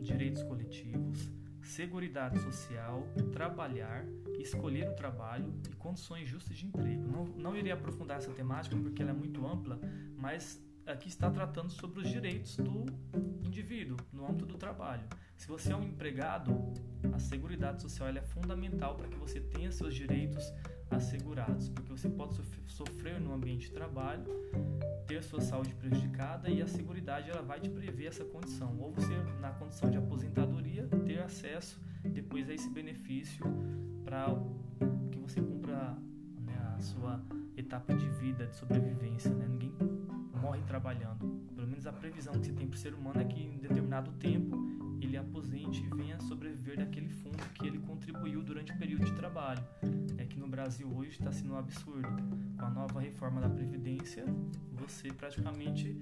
Direitos 0.00 0.42
coletivos, 0.42 1.30
seguridade 1.62 2.38
social, 2.40 3.06
trabalhar, 3.32 4.04
escolher 4.38 4.88
o 4.88 4.94
trabalho 4.94 5.52
e 5.70 5.74
condições 5.74 6.28
justas 6.28 6.56
de 6.56 6.66
emprego. 6.66 7.02
Não, 7.08 7.24
não 7.24 7.56
irei 7.56 7.72
aprofundar 7.72 8.18
essa 8.18 8.32
temática 8.32 8.76
porque 8.76 9.02
ela 9.02 9.10
é 9.10 9.14
muito 9.14 9.46
ampla, 9.46 9.80
mas 10.16 10.62
aqui 10.86 11.08
está 11.08 11.30
tratando 11.30 11.70
sobre 11.70 12.00
os 12.00 12.08
direitos 12.08 12.56
do 12.56 12.84
indivíduo 13.42 13.96
no 14.12 14.26
âmbito 14.26 14.46
do 14.46 14.58
trabalho. 14.58 15.04
Se 15.36 15.48
você 15.48 15.72
é 15.72 15.76
um 15.76 15.84
empregado, 15.84 16.72
a 17.12 17.18
seguridade 17.18 17.82
social 17.82 18.08
é 18.08 18.22
fundamental 18.22 18.94
para 18.96 19.08
que 19.08 19.16
você 19.16 19.40
tenha 19.40 19.72
seus 19.72 19.94
direitos 19.94 20.52
assegurados, 20.90 21.68
porque 21.68 21.90
você 21.90 22.08
pode 22.08 22.36
sofrer 22.66 23.20
no 23.20 23.32
ambiente 23.32 23.68
de 23.68 23.72
trabalho, 23.72 24.24
sua 25.34 25.40
saúde 25.40 25.74
prejudicada 25.74 26.48
e 26.48 26.62
a 26.62 26.66
seguridade 26.66 27.28
ela 27.28 27.42
vai 27.42 27.58
te 27.58 27.68
prever 27.68 28.06
essa 28.06 28.24
condição, 28.24 28.78
ou 28.78 28.92
você 28.92 29.14
na 29.40 29.50
condição 29.50 29.90
de 29.90 29.98
aposentadoria 29.98 30.86
ter 31.04 31.20
acesso 31.20 31.80
depois 32.04 32.48
a 32.48 32.54
esse 32.54 32.68
benefício 32.70 33.44
para 34.04 34.26
que 35.10 35.18
você 35.18 35.40
cumpra 35.40 35.96
né, 36.40 36.54
a 36.76 36.80
sua 36.80 37.20
etapa 37.56 37.94
de 37.94 38.08
vida, 38.10 38.46
de 38.46 38.54
sobrevivência. 38.54 39.34
Né? 39.34 39.46
Ninguém 39.48 39.74
morre 40.40 40.62
trabalhando. 40.62 41.26
Pelo 41.54 41.66
menos 41.66 41.86
a 41.86 41.92
previsão 41.92 42.34
que 42.34 42.46
se 42.46 42.52
tem 42.52 42.68
para 42.68 42.76
o 42.76 42.78
ser 42.78 42.94
humano 42.94 43.20
é 43.20 43.24
que 43.24 43.42
em 43.42 43.58
determinado 43.58 44.12
tempo 44.12 44.56
ele 45.04 45.16
aposente 45.16 45.84
e 45.84 45.96
venha 45.96 46.18
sobreviver 46.20 46.78
daquele 46.78 47.08
fundo 47.08 47.38
que 47.54 47.66
ele 47.66 47.78
contribuiu 47.78 48.42
durante 48.42 48.72
o 48.72 48.78
período 48.78 49.04
de 49.04 49.12
trabalho. 49.12 49.62
É 50.18 50.24
que 50.24 50.38
no 50.38 50.48
Brasil 50.48 50.88
hoje 50.94 51.10
está 51.10 51.30
sendo 51.30 51.54
um 51.54 51.58
absurdo. 51.58 52.08
Com 52.58 52.64
a 52.64 52.70
nova 52.70 53.00
reforma 53.00 53.40
da 53.40 53.48
Previdência, 53.48 54.24
você 54.72 55.12
praticamente. 55.12 55.96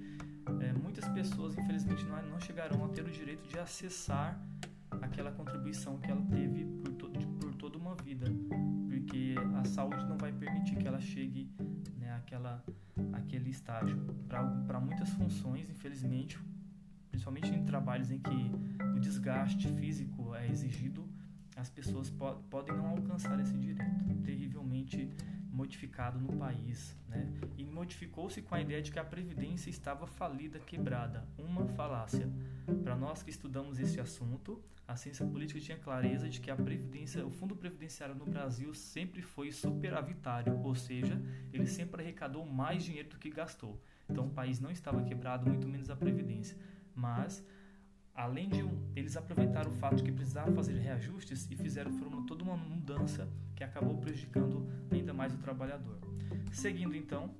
É, 0.59 0.73
muitas 0.73 1.07
pessoas, 1.09 1.57
infelizmente, 1.57 2.03
não, 2.03 2.21
não 2.29 2.39
chegarão 2.39 2.83
a 2.83 2.89
ter 2.89 3.05
o 3.05 3.09
direito 3.09 3.47
de 3.47 3.57
acessar 3.57 4.37
aquela 5.01 5.31
contribuição 5.31 5.97
que 5.97 6.11
ela 6.11 6.21
teve 6.23 6.65
por, 6.65 6.91
to, 6.93 7.09
de, 7.09 7.25
por 7.25 7.55
toda 7.55 7.77
uma 7.77 7.95
vida, 7.95 8.25
porque 8.89 9.35
a 9.55 9.65
saúde 9.65 10.05
não 10.05 10.17
vai 10.17 10.33
permitir 10.33 10.75
que 10.75 10.85
ela 10.85 10.99
chegue 10.99 11.49
né, 11.97 12.13
àquela, 12.13 12.63
àquele 13.13 13.49
estágio. 13.49 13.97
Para 14.27 14.79
muitas 14.81 15.09
funções, 15.11 15.69
infelizmente, 15.69 16.37
principalmente 17.09 17.53
trabalhos 17.73 18.11
em 18.11 18.19
que 18.19 18.51
o 18.95 18.99
desgaste 18.99 19.67
físico 19.67 20.35
é 20.35 20.47
exigido, 20.47 21.09
as 21.55 21.71
pessoas 21.71 22.07
po 22.07 22.35
podem 22.47 22.75
não 22.77 22.85
alcançar 22.85 23.39
esse 23.39 23.57
direito, 23.57 24.13
terrivelmente 24.23 25.09
modificado 25.51 26.19
no 26.19 26.37
país, 26.37 26.95
né? 27.09 27.27
E 27.57 27.65
modificou-se 27.65 28.43
com 28.43 28.53
a 28.53 28.61
ideia 28.61 28.79
de 28.79 28.91
que 28.91 28.99
a 28.99 29.03
previdência 29.03 29.71
estava 29.71 30.05
falida, 30.05 30.59
quebrada, 30.59 31.27
uma 31.35 31.65
falácia. 31.69 32.29
Para 32.83 32.95
nós 32.95 33.23
que 33.23 33.31
estudamos 33.31 33.79
esse 33.79 33.99
assunto, 33.99 34.61
a 34.87 34.95
ciência 34.95 35.25
política 35.25 35.59
tinha 35.59 35.77
clareza 35.77 36.29
de 36.29 36.39
que 36.39 36.51
a 36.51 36.55
previdência, 36.55 37.25
o 37.25 37.31
fundo 37.31 37.55
previdenciário 37.55 38.13
no 38.13 38.25
Brasil 38.25 38.71
sempre 38.75 39.23
foi 39.23 39.51
superavitário, 39.51 40.59
ou 40.59 40.75
seja, 40.75 41.19
ele 41.51 41.65
sempre 41.65 42.03
arrecadou 42.03 42.45
mais 42.45 42.83
dinheiro 42.83 43.09
do 43.09 43.17
que 43.17 43.31
gastou. 43.31 43.81
Então 44.07 44.27
o 44.27 44.29
país 44.29 44.59
não 44.59 44.69
estava 44.69 45.01
quebrado, 45.01 45.49
muito 45.49 45.67
menos 45.67 45.89
a 45.89 45.95
previdência 45.95 46.55
mas 46.95 47.43
além 48.15 48.47
de 48.47 48.63
eles 48.95 49.17
aproveitaram 49.17 49.71
o 49.71 49.73
fato 49.73 49.97
de 49.97 50.03
que 50.03 50.11
precisavam 50.11 50.53
fazer 50.53 50.73
reajustes 50.73 51.49
e 51.49 51.55
fizeram 51.55 51.91
toda 52.25 52.43
uma 52.43 52.55
mudança 52.55 53.27
que 53.55 53.63
acabou 53.63 53.97
prejudicando 53.97 54.67
ainda 54.91 55.13
mais 55.13 55.33
o 55.33 55.37
trabalhador. 55.37 55.97
Seguindo 56.51 56.95
então, 56.95 57.33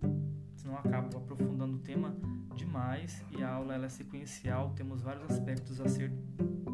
senão 0.56 0.76
acabo 0.78 1.18
aprofundando 1.18 1.78
o 1.78 1.80
tema 1.80 2.16
demais 2.56 3.24
e 3.32 3.44
a 3.44 3.50
aula 3.50 3.76
ela 3.76 3.86
é 3.86 3.90
sequencial, 3.90 4.74
temos 4.76 5.02
vários 5.02 5.30
aspectos 5.30 5.80
a 5.80 5.88
ser 5.88 6.12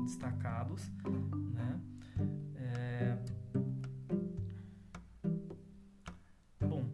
destacados, 0.06 0.90
né? 1.54 1.80
É... 2.56 3.18
Bom, 6.66 6.86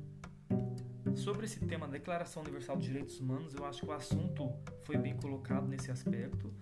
sobre 1.16 1.46
esse 1.46 1.60
tema 1.66 1.88
Declaração 1.88 2.42
Universal 2.42 2.78
dos 2.78 2.86
Direitos 2.86 3.20
Humanos, 3.20 3.54
eu 3.54 3.66
acho 3.66 3.82
que 3.82 3.88
o 3.88 3.92
assunto 3.92 4.52
foi 4.84 4.98
bem 4.98 5.16
colocado 5.18 5.68
nesse 5.68 5.92
aspecto. 5.92 6.54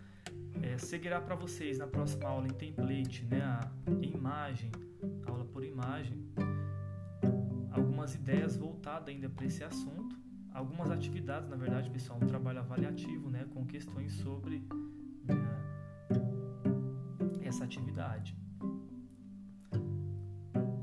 É, 0.63 0.77
seguirá 0.77 1.19
para 1.19 1.35
vocês 1.35 1.77
na 1.77 1.85
próxima 1.85 2.29
aula 2.29 2.47
em 2.47 2.53
template, 2.53 3.25
né, 3.25 3.41
a, 3.41 3.69
em 4.01 4.15
imagem, 4.15 4.71
aula 5.27 5.43
por 5.43 5.61
imagem, 5.61 6.25
algumas 7.69 8.15
ideias 8.15 8.55
voltadas 8.55 9.09
ainda 9.09 9.29
para 9.29 9.45
esse 9.45 9.61
assunto, 9.61 10.17
algumas 10.53 10.89
atividades, 10.89 11.49
na 11.49 11.57
verdade, 11.57 11.89
pessoal, 11.89 12.17
um 12.21 12.25
trabalho 12.25 12.59
avaliativo, 12.59 13.29
né, 13.29 13.45
com 13.53 13.65
questões 13.65 14.13
sobre 14.13 14.65
né, 15.25 15.35
essa 17.43 17.65
atividade. 17.65 18.37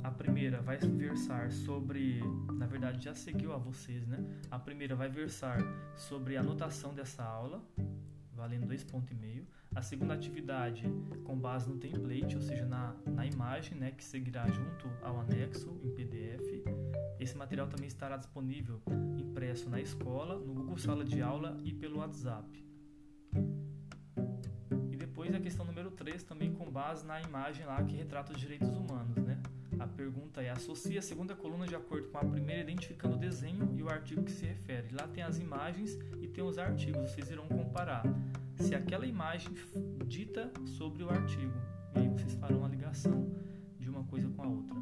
A 0.05 0.11
primeira 0.11 0.61
vai 0.61 0.77
versar 0.77 1.51
sobre, 1.51 2.21
na 2.53 2.67
verdade 2.67 3.03
já 3.03 3.15
seguiu 3.15 3.55
a 3.55 3.57
vocês, 3.57 4.07
né? 4.07 4.19
A 4.51 4.59
primeira 4.59 4.95
vai 4.95 5.09
versar 5.09 5.59
sobre 5.97 6.37
a 6.37 6.41
anotação 6.41 6.93
dessa 6.93 7.25
aula, 7.25 7.65
valendo 8.35 8.67
dois 8.67 8.85
pontos 8.85 9.11
e 9.11 9.15
meio. 9.15 9.47
A 9.81 9.83
segunda 9.83 10.13
atividade 10.13 10.85
com 11.25 11.41
base 11.41 11.67
no 11.67 11.79
template, 11.79 12.37
ou 12.37 12.43
seja, 12.43 12.67
na, 12.67 12.95
na 13.07 13.25
imagem, 13.25 13.79
né, 13.79 13.91
que 13.91 14.05
seguirá 14.05 14.47
junto 14.47 14.87
ao 15.01 15.19
anexo 15.19 15.75
em 15.83 15.91
PDF. 15.91 16.63
Esse 17.19 17.35
material 17.35 17.67
também 17.67 17.87
estará 17.87 18.19
disponível 18.19 18.83
impresso 19.19 19.71
na 19.71 19.81
escola, 19.81 20.39
no 20.39 20.53
Google 20.53 20.77
Sala 20.77 21.03
de 21.03 21.23
Aula 21.23 21.57
e 21.65 21.73
pelo 21.73 22.01
WhatsApp. 22.01 22.63
E 24.91 24.97
depois 24.97 25.35
a 25.35 25.41
questão 25.41 25.65
número 25.65 25.91
3, 25.93 26.25
também 26.25 26.53
com 26.53 26.71
base 26.71 27.07
na 27.07 27.19
imagem 27.23 27.65
lá 27.65 27.83
que 27.83 27.97
retrata 27.97 28.35
os 28.35 28.39
direitos 28.39 28.69
humanos, 28.69 29.17
né? 29.17 29.41
A 29.79 29.87
pergunta 29.87 30.43
é: 30.43 30.51
associe 30.51 30.99
a 30.99 31.03
segunda 31.03 31.35
coluna 31.35 31.67
de 31.67 31.75
acordo 31.75 32.09
com 32.09 32.19
a 32.19 32.25
primeira, 32.25 32.71
identificando 32.71 33.17
o 33.17 33.19
desenho 33.19 33.75
e 33.75 33.83
o 33.83 33.89
artigo 33.89 34.23
que 34.25 34.31
se 34.31 34.45
refere. 34.45 34.95
Lá 34.95 35.09
tem 35.09 35.23
as 35.23 35.39
imagens 35.39 35.99
e 36.21 36.29
tem 36.29 36.45
os 36.45 36.59
artigos. 36.59 37.11
Vocês 37.11 37.31
irão 37.31 37.49
comparar 37.49 38.03
se 38.61 38.75
aquela 38.75 39.07
imagem 39.07 39.53
dita 40.07 40.53
sobre 40.67 41.03
o 41.03 41.11
artigo. 41.11 41.55
E 41.95 41.99
aí 41.99 42.09
vocês 42.09 42.35
farão 42.35 42.65
a 42.65 42.69
ligação 42.69 43.35
de 43.79 43.89
uma 43.89 44.05
coisa 44.05 44.29
com 44.29 44.43
a 44.43 44.47
outra. 44.47 44.77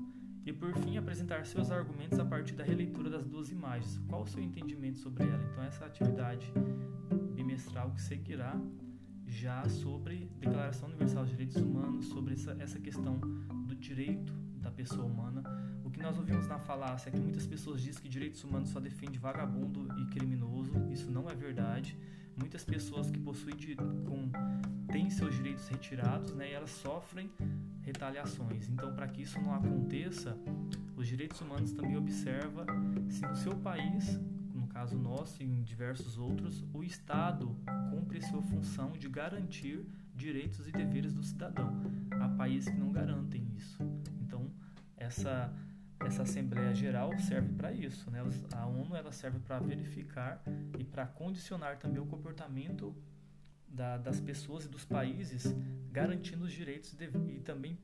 E 0.45 0.53
por 0.53 0.75
fim, 0.79 0.97
apresentar 0.97 1.47
seus 1.47 1.71
argumentos 1.71 2.19
a 2.19 2.25
partir 2.25 2.55
da 2.55 2.65
releitura 2.65 3.09
das 3.09 3.27
duas 3.27 3.51
imagens. 3.51 3.99
Qual 4.09 4.23
o 4.23 4.27
seu 4.27 4.43
entendimento 4.43 4.99
sobre 4.99 5.25
ela? 5.25 5.43
Então, 5.53 5.63
essa 5.63 5.85
atividade 5.85 6.53
bimestral 7.35 7.93
que 7.93 8.01
seguirá 8.03 8.59
já 9.27 9.69
sobre 9.69 10.31
Declaração 10.41 10.89
Universal 10.89 11.23
dos 11.23 11.31
Direitos 11.31 11.57
Humanos, 11.57 12.07
sobre 12.07 12.35
essa, 12.35 12.57
essa 12.59 12.81
questão 12.81 13.19
do 13.67 13.77
direito 13.77 14.33
da 14.57 14.71
pessoa 14.71 15.05
humana. 15.05 15.43
O 15.89 15.91
que 15.91 16.03
nós 16.03 16.19
ouvimos 16.19 16.47
na 16.47 16.59
falácia 16.59 17.09
é 17.09 17.13
que 17.13 17.19
muitas 17.19 17.47
pessoas 17.47 17.81
dizem 17.81 18.03
que 18.03 18.11
direitos 18.11 18.45
humanos 18.45 18.69
só 18.69 18.79
defende 18.79 19.19
vagabundo 19.19 19.89
e 19.99 20.05
criminoso. 20.05 20.71
Isso 20.91 21.11
não 21.11 21.31
é 21.31 21.35
verdade. 21.35 21.97
Muitas 22.37 22.63
pessoas 22.63 23.11
que 23.11 23.19
possuem 23.19 23.57
com, 24.07 24.31
têm 24.93 25.09
seus 25.09 25.35
direitos 25.35 25.67
retirados 25.67 26.35
né, 26.35 26.51
e 26.51 26.53
elas 26.53 26.71
sofrem 26.71 27.31
retaliações. 27.81 28.69
Então, 28.69 28.95
para 28.95 29.09
que 29.09 29.23
isso 29.23 29.41
não 29.41 29.55
aconteça, 29.55 30.39
os 30.95 31.09
direitos 31.09 31.41
humanos 31.41 31.73
também 31.73 31.97
observa 31.97 32.67
se 33.09 33.23
no 33.23 33.35
seu 33.35 33.57
país 33.57 34.21
caso 34.79 34.97
nosso 34.97 35.43
e 35.43 35.45
em 35.45 35.61
diversos 35.63 36.19
outros, 36.19 36.65
o 36.73 36.85
Estado 36.85 37.57
cumpre 37.91 38.23
sua 38.23 38.41
função 38.41 38.93
de 38.93 39.09
garantir 39.09 39.85
direitos 40.15 40.69
e 40.69 40.71
deveres 40.71 41.13
do 41.13 41.23
cidadão. 41.25 41.83
Há 42.13 42.29
países 42.29 42.73
que 42.73 42.79
não 42.79 42.93
garantem 42.93 43.45
isso. 43.57 43.83
Então, 44.21 44.49
essa 44.97 45.53
essa 46.01 46.23
Assembleia 46.23 46.75
Geral 46.75 47.17
serve 47.19 47.53
para 47.55 47.73
isso, 47.73 48.11
né? 48.11 48.21
A 48.53 48.67
ONU 48.67 48.95
ela 48.95 49.13
serve 49.13 49.39
para 49.41 49.59
verificar 49.59 50.43
e 50.79 50.85
para 50.85 51.07
condicionar 51.07 51.79
também 51.79 52.01
o 52.01 52.07
comportamento 52.07 52.95
da, 53.67 53.99
das 53.99 54.21
pessoas 54.21 54.65
e 54.65 54.69
dos 54.69 54.85
países, 54.85 55.55
garantindo 55.91 56.45
os 56.45 56.53
direitos 56.53 56.97
e 57.01 57.41
também 57.41 57.79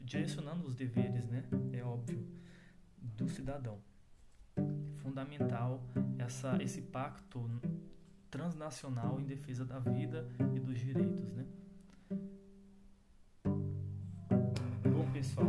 direcionando 0.00 0.66
os 0.66 0.74
deveres, 0.74 1.26
né? 1.28 1.44
É 1.72 1.82
óbvio, 1.82 2.26
do 2.98 3.28
cidadão 3.28 3.78
fundamental 4.96 5.82
essa, 6.18 6.62
esse 6.62 6.82
pacto 6.82 7.48
transnacional 8.30 9.20
em 9.20 9.24
defesa 9.24 9.64
da 9.64 9.78
vida 9.78 10.28
e 10.54 10.60
dos 10.60 10.78
direitos, 10.78 11.32
né? 11.32 11.46
Bom, 14.84 15.10
pessoal, 15.12 15.48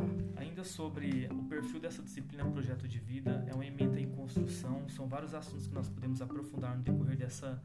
sobre 0.63 1.27
o 1.32 1.44
perfil 1.44 1.80
dessa 1.80 2.01
disciplina 2.01 2.46
Projeto 2.46 2.88
de 2.88 3.00
Vida, 3.00 3.46
é 3.48 3.53
uma 3.53 3.65
emenda 3.65 4.00
em 4.00 4.10
construção, 4.10 4.88
são 4.90 5.07
vários 5.07 5.33
assuntos 5.33 5.68
que 5.68 5.74
nós 5.74 5.90
podemos 5.90 6.22
aprofundar 6.22 6.77
no 6.77 6.83
decorrer 6.83 7.18
dessa, 7.18 7.62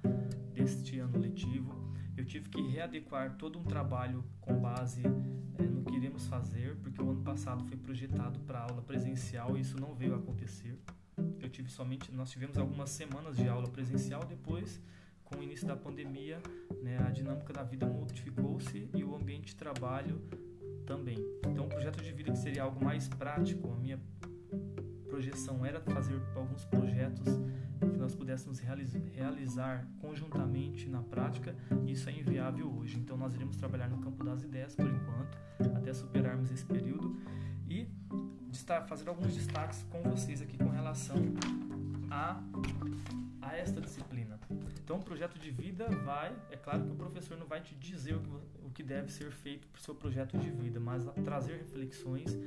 deste 0.52 0.98
ano 0.98 1.18
letivo. 1.18 1.92
Eu 2.16 2.24
tive 2.24 2.48
que 2.48 2.60
readequar 2.62 3.36
todo 3.36 3.58
um 3.58 3.64
trabalho 3.64 4.24
com 4.40 4.58
base 4.58 5.02
é, 5.58 5.62
no 5.62 5.84
que 5.84 5.94
iremos 5.94 6.26
fazer, 6.26 6.76
porque 6.76 7.00
o 7.00 7.10
ano 7.10 7.22
passado 7.22 7.64
foi 7.64 7.76
projetado 7.76 8.40
para 8.40 8.60
aula 8.60 8.82
presencial 8.82 9.56
e 9.56 9.60
isso 9.60 9.78
não 9.78 9.94
veio 9.94 10.14
a 10.14 10.18
acontecer 10.18 10.78
eu 11.46 11.50
tive 11.50 11.70
somente, 11.70 12.12
nós 12.12 12.30
tivemos 12.30 12.58
algumas 12.58 12.90
semanas 12.90 13.36
de 13.36 13.48
aula 13.48 13.68
presencial, 13.68 14.24
depois 14.24 14.80
com 15.24 15.38
o 15.38 15.42
início 15.42 15.66
da 15.66 15.76
pandemia, 15.76 16.40
né, 16.82 16.98
a 16.98 17.10
dinâmica 17.10 17.52
da 17.52 17.62
vida 17.62 17.86
modificou-se 17.86 18.88
e 18.94 19.02
o 19.02 19.14
ambiente 19.14 19.46
de 19.46 19.56
trabalho 19.56 20.22
também. 20.86 21.18
Então, 21.46 21.66
o 21.66 21.68
projeto 21.68 22.02
de 22.02 22.12
vida 22.12 22.32
que 22.32 22.38
seria 22.38 22.62
algo 22.62 22.82
mais 22.82 23.08
prático, 23.08 23.70
a 23.70 23.76
minha 23.76 24.00
projeção 25.08 25.64
era 25.64 25.80
fazer 25.80 26.20
alguns 26.34 26.64
projetos 26.64 27.26
que 27.80 27.98
nós 27.98 28.14
pudéssemos 28.14 28.58
realizar 28.58 29.86
conjuntamente 30.00 30.88
na 30.88 31.02
prática, 31.02 31.54
isso 31.86 32.08
é 32.08 32.12
inviável 32.12 32.72
hoje. 32.74 32.98
Então, 32.98 33.16
nós 33.16 33.34
iremos 33.34 33.56
trabalhar 33.56 33.88
no 33.88 33.98
campo 33.98 34.24
das 34.24 34.42
ideias 34.42 34.74
por 34.74 34.86
enquanto, 34.86 35.38
até 35.76 35.92
superarmos 35.92 36.50
esse 36.50 36.64
período 36.64 37.16
e 37.68 37.86
fazer 38.88 39.08
alguns 39.08 39.34
destaques 39.34 39.84
com 39.90 40.02
vocês 40.02 40.40
aqui 40.40 40.56
com 40.56 40.68
relação 40.68 41.16
a, 42.10 42.42
a 43.42 43.56
esta 43.56 43.80
disciplina. 43.80 44.40
Então, 44.82 44.98
o 44.98 45.02
projeto 45.02 45.38
de 45.38 45.50
vida 45.50 45.88
vai, 46.04 46.34
é 46.50 46.56
claro 46.56 46.84
que 46.84 46.92
o 46.92 46.94
professor 46.94 47.36
não 47.36 47.46
vai 47.46 47.60
te 47.60 47.74
dizer 47.74 48.14
o 48.14 48.20
que, 48.20 48.30
que 48.76 48.82
deve 48.82 49.10
ser 49.10 49.30
feito 49.32 49.66
para 49.68 49.78
o 49.78 49.82
seu 49.82 49.94
projeto 49.94 50.36
de 50.36 50.50
vida, 50.50 50.78
mas 50.78 51.02
trazer 51.24 51.56
reflexões 51.56 52.38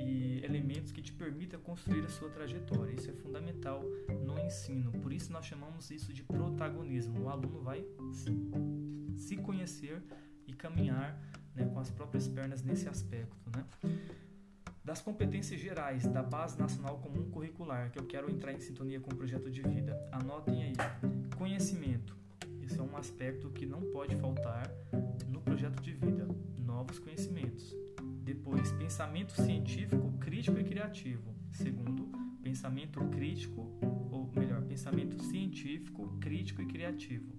e 0.00 0.40
elementos 0.44 0.90
que 0.90 1.00
te 1.00 1.12
permitam 1.12 1.60
construir 1.60 2.04
a 2.04 2.08
sua 2.08 2.28
trajetória. 2.28 2.92
Isso 2.92 3.08
é 3.08 3.12
fundamental 3.12 3.84
no 4.24 4.36
ensino, 4.40 4.90
por 4.90 5.12
isso 5.12 5.32
nós 5.32 5.46
chamamos 5.46 5.88
isso 5.92 6.12
de 6.12 6.24
protagonismo. 6.24 7.22
O 7.22 7.28
aluno 7.28 7.60
vai 7.62 7.86
se, 9.16 9.36
conhecer 9.36 10.02
e 10.44 10.52
caminhar 10.52 11.16
né, 11.54 11.64
com 11.64 11.78
as 11.78 11.88
próprias 11.88 12.26
pernas 12.26 12.64
nesse 12.64 12.88
aspecto. 12.88 13.48
Né? 13.56 13.64
das 14.84 15.00
competências 15.00 15.60
gerais 15.60 16.06
da 16.06 16.22
Base 16.22 16.56
Nacional 16.56 16.98
Comum 16.98 17.28
Curricular, 17.28 17.90
que 17.90 17.98
eu 17.98 18.06
quero 18.06 18.30
entrar 18.30 18.52
em 18.52 18.60
sintonia 18.60 19.00
com 19.00 19.12
o 19.12 19.16
projeto 19.16 19.50
de 19.50 19.60
vida. 19.60 20.00
Anotem 20.12 20.62
aí. 20.62 20.74
Conhecimento. 21.36 22.16
Esse 22.66 22.80
é 22.80 22.82
um 22.82 22.96
aspecto 22.96 23.48
que 23.50 23.64
não 23.64 23.80
pode 23.92 24.16
faltar 24.16 24.68
no 25.28 25.40
projeto 25.40 25.80
de 25.80 25.92
vida. 25.92 26.26
Novos 26.58 26.98
conhecimentos. 26.98 27.72
Depois, 28.24 28.72
pensamento 28.72 29.30
científico, 29.40 30.12
crítico 30.18 30.58
e 30.58 30.64
criativo. 30.64 31.32
Segundo, 31.52 32.10
pensamento 32.42 33.00
crítico, 33.06 33.70
ou 34.10 34.28
melhor, 34.36 34.62
pensamento 34.62 35.22
científico, 35.22 36.18
crítico 36.20 36.60
e 36.60 36.66
criativo. 36.66 37.32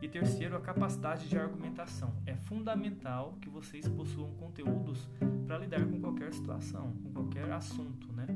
E 0.00 0.08
terceiro, 0.08 0.56
a 0.56 0.60
capacidade 0.60 1.28
de 1.28 1.36
argumentação. 1.36 2.14
É 2.24 2.36
fundamental 2.36 3.36
que 3.40 3.48
vocês 3.48 3.88
possuam 3.88 4.32
conteúdos 4.34 5.10
para 5.44 5.58
lidar 5.58 5.84
com 5.84 6.00
qualquer 6.00 6.32
situação, 6.32 6.92
com 7.02 7.12
qualquer 7.12 7.50
assunto, 7.50 8.12
né? 8.12 8.26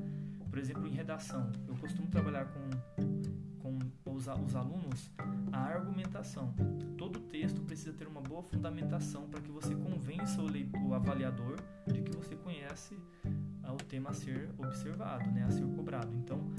Por 0.51 0.59
exemplo, 0.59 0.89
em 0.89 0.93
redação, 0.93 1.53
eu 1.69 1.75
costumo 1.77 2.09
trabalhar 2.09 2.47
com 2.47 2.76
os, 4.17 4.27
os 4.27 4.57
alunos 4.57 5.11
a 5.53 5.59
argumentação. 5.59 6.55
Todo 6.97 7.21
texto 7.21 7.61
precisa 7.63 7.93
ter 7.93 8.09
uma 8.09 8.21
boa 8.21 8.43
fundamentação 8.43 9.29
para 9.29 9.41
que 9.41 9.51
você 9.51 9.75
convença 9.75 10.41
o, 10.41 10.47
leitor, 10.47 10.81
o 10.83 10.95
avaliador 10.95 11.57
de 11.87 12.03
que 12.03 12.17
você 12.17 12.35
conhece 12.35 12.97
ah, 13.63 13.73
o 13.73 13.77
tema 13.77 14.11
a 14.11 14.15
ser 14.15 14.51
observado, 14.59 15.31
né? 15.31 15.45
A 15.45 15.51
ser 15.51 15.67
cobrado. 15.75 16.13
Então, 16.17 16.51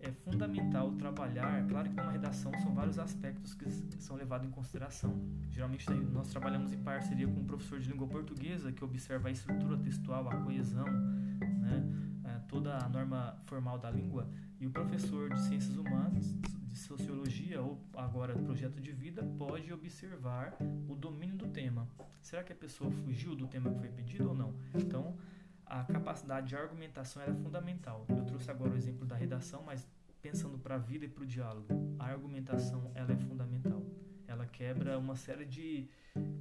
é 0.00 0.10
fundamental 0.10 0.92
trabalhar, 0.92 1.66
claro 1.66 1.88
que 1.88 1.96
numa 1.96 2.12
redação 2.12 2.52
são 2.60 2.74
vários 2.74 2.98
aspectos 2.98 3.54
que 3.54 3.68
são 3.98 4.16
levados 4.16 4.46
em 4.46 4.50
consideração. 4.50 5.18
Geralmente 5.50 5.88
nós 6.12 6.28
trabalhamos 6.28 6.72
em 6.72 6.78
parceria 6.78 7.26
com 7.26 7.40
um 7.40 7.44
professor 7.44 7.80
de 7.80 7.90
língua 7.90 8.06
portuguesa 8.06 8.70
que 8.70 8.84
observa 8.84 9.28
a 9.28 9.30
estrutura 9.30 9.76
textual, 9.78 10.28
a 10.28 10.36
coesão, 10.36 10.86
né, 10.86 12.05
toda 12.48 12.76
a 12.76 12.88
norma 12.88 13.36
formal 13.46 13.78
da 13.78 13.90
língua, 13.90 14.28
e 14.58 14.66
o 14.66 14.70
professor 14.70 15.32
de 15.32 15.40
ciências 15.42 15.76
humanas, 15.76 16.34
de 16.66 16.78
sociologia 16.78 17.60
ou 17.62 17.80
agora 17.94 18.34
projeto 18.34 18.80
de 18.80 18.92
vida 18.92 19.22
pode 19.38 19.72
observar 19.72 20.54
o 20.88 20.94
domínio 20.94 21.36
do 21.36 21.48
tema. 21.48 21.88
Será 22.20 22.42
que 22.42 22.52
a 22.52 22.56
pessoa 22.56 22.90
fugiu 22.90 23.34
do 23.34 23.46
tema 23.46 23.70
que 23.70 23.78
foi 23.78 23.88
pedido 23.88 24.28
ou 24.28 24.34
não? 24.34 24.54
Então, 24.74 25.16
a 25.64 25.84
capacidade 25.84 26.48
de 26.48 26.56
argumentação 26.56 27.22
é 27.22 27.32
fundamental. 27.32 28.04
Eu 28.08 28.24
trouxe 28.24 28.50
agora 28.50 28.72
o 28.72 28.76
exemplo 28.76 29.06
da 29.06 29.16
redação, 29.16 29.62
mas 29.64 29.86
pensando 30.20 30.58
para 30.58 30.74
a 30.74 30.78
vida 30.78 31.04
e 31.04 31.08
para 31.08 31.22
o 31.22 31.26
diálogo, 31.26 31.68
a 31.98 32.06
argumentação 32.06 32.90
ela 32.94 33.12
é 33.12 33.16
fundamental. 33.16 33.82
Ela 34.28 34.46
quebra 34.46 34.98
uma 34.98 35.16
série 35.16 35.44
de 35.44 35.88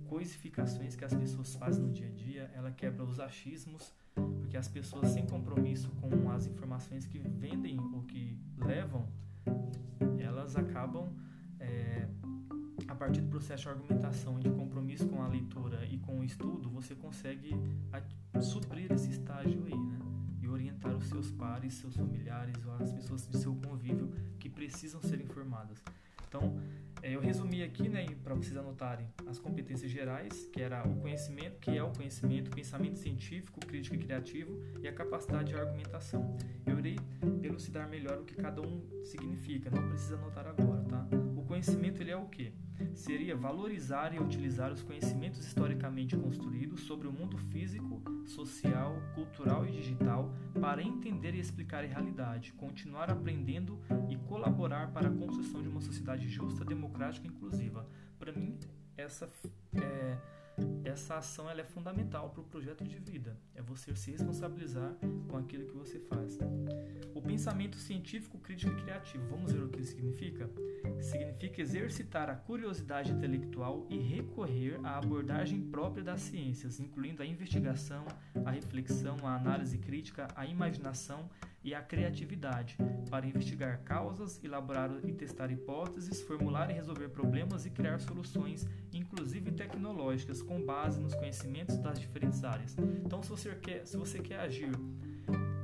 coisificações 0.07 0.95
que 0.95 1.03
as 1.03 1.13
pessoas 1.13 1.55
fazem 1.55 1.83
no 1.83 1.91
dia 1.91 2.07
a 2.07 2.11
dia, 2.11 2.51
ela 2.53 2.71
quebra 2.71 3.03
os 3.03 3.19
achismos, 3.19 3.93
porque 4.13 4.57
as 4.57 4.67
pessoas 4.67 5.09
sem 5.09 5.25
compromisso 5.25 5.89
com 6.01 6.31
as 6.31 6.45
informações 6.45 7.05
que 7.05 7.19
vendem 7.19 7.79
ou 7.79 8.03
que 8.03 8.37
levam, 8.57 9.07
elas 10.19 10.55
acabam 10.55 11.13
é, 11.59 12.07
a 12.87 12.95
partir 12.95 13.21
do 13.21 13.29
processo 13.29 13.63
de 13.63 13.69
argumentação 13.69 14.39
e 14.39 14.43
de 14.43 14.49
compromisso 14.49 15.07
com 15.07 15.21
a 15.21 15.27
leitura 15.27 15.85
e 15.85 15.97
com 15.97 16.19
o 16.19 16.23
estudo, 16.23 16.69
você 16.69 16.95
consegue 16.95 17.55
suprir 18.41 18.91
esse 18.91 19.09
estágio 19.09 19.63
aí, 19.65 19.77
né? 19.77 19.99
E 20.41 20.47
orientar 20.47 20.95
os 20.95 21.07
seus 21.07 21.31
pares, 21.31 21.73
seus 21.73 21.95
familiares 21.95 22.55
as 22.79 22.93
pessoas 22.93 23.27
de 23.27 23.37
seu 23.37 23.55
convívio 23.55 24.11
que 24.39 24.49
precisam 24.49 25.01
ser 25.01 25.21
informadas. 25.21 25.81
Então, 26.27 26.59
eu 27.11 27.19
resumi 27.19 27.63
aqui, 27.63 27.87
né, 27.87 28.05
para 28.23 28.33
vocês 28.33 28.57
anotarem 28.57 29.07
as 29.27 29.37
competências 29.39 29.91
gerais, 29.91 30.49
que 30.51 30.61
era 30.61 30.87
o 30.87 30.95
conhecimento, 30.95 31.59
que 31.59 31.71
é 31.71 31.83
o 31.83 31.91
conhecimento, 31.91 32.49
pensamento 32.51 32.97
científico, 32.97 33.59
crítico 33.59 33.95
e 33.95 33.99
criativo 33.99 34.59
e 34.81 34.87
a 34.87 34.93
capacidade 34.93 35.53
de 35.53 35.55
argumentação. 35.55 36.35
Eu 36.65 36.79
irei 36.79 36.97
elucidar 37.43 37.87
melhor 37.89 38.19
o 38.19 38.23
que 38.23 38.35
cada 38.35 38.61
um 38.61 38.81
significa, 39.03 39.69
não 39.69 39.87
precisa 39.87 40.15
anotar 40.15 40.47
agora, 40.47 40.83
tá? 40.83 41.24
Conhecimento 41.65 42.01
ele 42.01 42.11
é 42.11 42.17
o 42.17 42.27
quê? 42.27 42.53
seria 42.93 43.35
valorizar 43.35 44.13
e 44.13 44.19
utilizar 44.19 44.71
os 44.71 44.81
conhecimentos 44.81 45.45
historicamente 45.45 46.15
construídos 46.15 46.81
sobre 46.81 47.07
o 47.07 47.11
mundo 47.11 47.37
físico, 47.37 48.01
social, 48.25 49.01
cultural 49.13 49.65
e 49.65 49.71
digital 49.71 50.31
para 50.59 50.83
entender 50.83 51.33
e 51.33 51.39
explicar 51.39 51.83
a 51.83 51.87
realidade, 51.87 52.53
continuar 52.53 53.09
aprendendo 53.09 53.79
e 54.09 54.15
colaborar 54.15 54.91
para 54.91 55.07
a 55.07 55.11
construção 55.11 55.61
de 55.61 55.69
uma 55.69 55.81
sociedade 55.81 56.27
justa, 56.27 56.65
democrática 56.65 57.25
e 57.25 57.29
inclusiva. 57.29 57.87
Para 58.19 58.31
mim, 58.31 58.57
essa 58.97 59.29
é, 59.73 60.17
essa 60.83 61.17
ação 61.17 61.49
ela 61.49 61.61
é 61.61 61.63
fundamental 61.63 62.29
para 62.29 62.41
o 62.41 62.43
projeto 62.43 62.83
de 62.83 62.97
vida. 62.97 63.37
É 63.53 63.61
você 63.61 63.95
se 63.95 64.11
responsabilizar 64.11 64.95
com 65.27 65.37
aquilo 65.37 65.65
que 65.65 65.75
você 65.75 65.99
faz. 65.99 66.37
O 67.13 67.21
pensamento 67.21 67.77
científico, 67.77 68.37
crítico 68.37 68.71
e 68.71 68.81
criativo. 68.83 69.25
Vamos 69.29 69.51
ver 69.51 69.63
o 69.63 69.69
que 69.69 69.83
significa? 69.83 70.49
Significa 71.01 71.61
exercitar 71.61 72.29
a 72.29 72.35
curiosidade 72.35 73.11
intelectual 73.11 73.85
e 73.89 73.97
recorrer 73.97 74.79
à 74.83 74.97
abordagem 74.97 75.61
própria 75.61 76.03
das 76.03 76.21
ciências, 76.21 76.79
incluindo 76.79 77.21
a 77.21 77.25
investigação, 77.25 78.05
a 78.45 78.51
reflexão, 78.51 79.17
a 79.23 79.35
análise 79.35 79.77
crítica, 79.77 80.27
a 80.35 80.45
imaginação 80.45 81.29
e 81.65 81.73
a 81.73 81.81
criatividade, 81.81 82.77
para 83.09 83.25
investigar 83.25 83.81
causas, 83.83 84.39
elaborar 84.43 84.91
e 85.03 85.11
testar 85.11 85.51
hipóteses, 85.51 86.21
formular 86.21 86.69
e 86.69 86.73
resolver 86.73 87.09
problemas 87.09 87.65
e 87.65 87.71
criar 87.71 87.99
soluções, 87.99 88.67
inclusive 88.93 89.51
tecnológicas, 89.51 90.43
com 90.43 90.63
base 90.63 91.01
nos 91.01 91.15
conhecimentos 91.15 91.79
das 91.79 91.99
diferentes 91.99 92.43
áreas. 92.43 92.77
Então, 93.03 93.23
se 93.23 93.29
você 93.29 93.55
quer, 93.55 93.83
se 93.87 93.97
você 93.97 94.19
quer 94.19 94.41
agir 94.41 94.69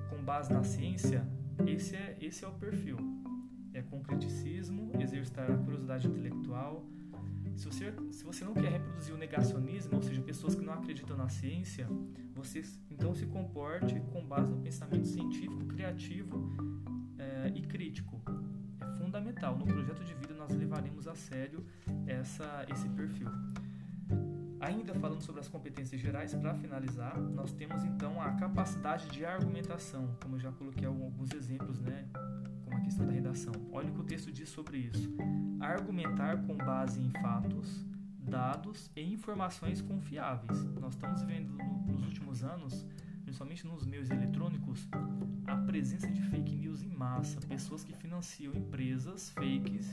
com 0.10 0.24
base 0.24 0.52
na 0.52 0.64
ciência, 0.64 1.24
esse 1.68 1.96
é, 1.96 2.18
esse 2.20 2.44
é 2.44 2.48
o 2.48 2.54
perfil. 2.54 2.98
É 3.72 3.84
concreticismo, 3.84 4.92
exercitar 5.00 5.52
a 5.52 5.58
curiosidade 5.58 6.08
intelectual. 6.08 6.84
Se 7.62 7.68
você, 7.68 7.94
se 8.12 8.24
você 8.24 8.44
não 8.44 8.56
quer 8.56 8.72
reproduzir 8.72 9.14
o 9.14 9.18
negacionismo, 9.20 9.96
ou 9.96 10.02
seja, 10.02 10.20
pessoas 10.20 10.56
que 10.56 10.66
não 10.66 10.74
acreditam 10.74 11.16
na 11.16 11.30
ciência, 11.30 11.88
você 12.34 12.64
então 12.90 13.14
se 13.14 13.28
comporte 13.28 14.00
com 14.12 14.26
base 14.26 14.50
no 14.50 14.60
pensamento 14.60 15.06
científico, 15.06 15.68
criativo 15.68 16.50
é, 17.20 17.52
e 17.54 17.62
crítico. 17.62 18.20
É 18.82 18.98
fundamental. 18.98 19.56
No 19.60 19.66
projeto 19.68 20.04
de 20.04 20.16
vida 20.16 20.34
nós 20.34 20.56
levaremos 20.56 21.08
a 21.08 21.14
sério 21.14 21.64
essa, 22.08 22.66
esse 22.68 22.90
perfil. 22.90 23.28
Ainda 24.62 24.94
falando 24.94 25.24
sobre 25.24 25.42
as 25.42 25.48
competências 25.48 26.00
gerais, 26.00 26.36
para 26.36 26.54
finalizar, 26.54 27.20
nós 27.20 27.52
temos 27.52 27.84
então 27.84 28.22
a 28.22 28.34
capacidade 28.34 29.10
de 29.10 29.26
argumentação, 29.26 30.16
como 30.22 30.36
eu 30.36 30.40
já 30.40 30.52
coloquei 30.52 30.86
alguns 30.86 31.34
exemplos, 31.34 31.82
né, 31.82 32.08
como 32.64 32.78
a 32.78 32.82
questão 32.82 33.04
da 33.08 33.12
redação. 33.12 33.52
Olha 33.72 33.90
o 33.90 33.94
que 33.96 34.02
o 34.02 34.04
texto 34.04 34.32
diz 34.32 34.50
sobre 34.50 34.78
isso. 34.78 35.12
Argumentar 35.60 36.46
com 36.46 36.56
base 36.56 37.02
em 37.02 37.10
fatos, 37.10 37.84
dados 38.20 38.92
e 38.96 39.02
informações 39.02 39.82
confiáveis. 39.82 40.64
Nós 40.80 40.94
estamos 40.94 41.24
vendo 41.24 41.52
nos 41.88 42.06
últimos 42.06 42.44
anos, 42.44 42.86
principalmente 43.24 43.66
nos 43.66 43.84
meios 43.84 44.12
eletrônicos, 44.12 44.88
a 45.48 45.56
presença 45.58 46.08
de 46.12 46.22
fake 46.22 46.56
news 46.56 46.84
em 46.84 46.90
massa, 46.90 47.42
pessoas 47.48 47.84
que 47.84 47.96
financiam 47.96 48.54
empresas 48.54 49.32
fakes 49.32 49.90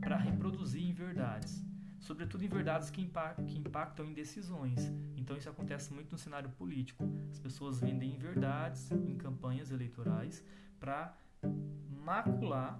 para 0.00 0.16
reproduzir 0.16 0.82
inverdades 0.82 1.62
sobretudo 2.06 2.44
em 2.44 2.48
verdades 2.48 2.88
que, 2.88 3.02
impactam 3.02 4.06
em 4.06 4.14
decisões. 4.14 4.92
Então 5.16 5.36
isso 5.36 5.50
acontece 5.50 5.92
muito 5.92 6.12
no 6.12 6.18
cenário 6.18 6.48
político. 6.50 7.04
As 7.30 7.38
pessoas 7.38 7.80
vendem 7.80 8.16
verdades 8.16 8.90
em 8.92 9.16
campanhas 9.16 9.72
eleitorais 9.72 10.42
para 10.78 11.12
macular, 12.04 12.78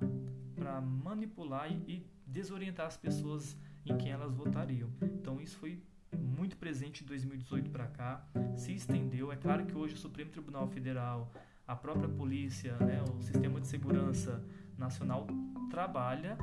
para 0.54 0.80
manipular 0.80 1.70
e, 1.70 2.06
desorientar 2.24 2.86
as 2.86 2.96
pessoas 2.96 3.56
em 3.84 3.96
quem 3.96 4.12
elas 4.12 4.34
votariam. 4.34 4.90
Então 5.02 5.40
isso 5.40 5.56
foi 5.56 5.82
muito 6.16 6.56
presente 6.56 7.02
de 7.02 7.08
2018 7.08 7.70
para 7.70 7.86
cá, 7.88 8.24
se 8.56 8.72
estendeu. 8.72 9.32
É 9.32 9.36
claro 9.36 9.66
que 9.66 9.76
hoje 9.76 9.94
o 9.94 9.98
Supremo 9.98 10.30
Tribunal 10.30 10.68
Federal, 10.68 11.32
a 11.66 11.74
própria 11.74 12.08
polícia, 12.08 12.76
né, 12.76 13.02
o 13.02 13.20
sistema 13.22 13.60
de 13.60 13.66
segurança 13.66 14.42
nacional 14.78 15.26
trabalha 15.70 16.38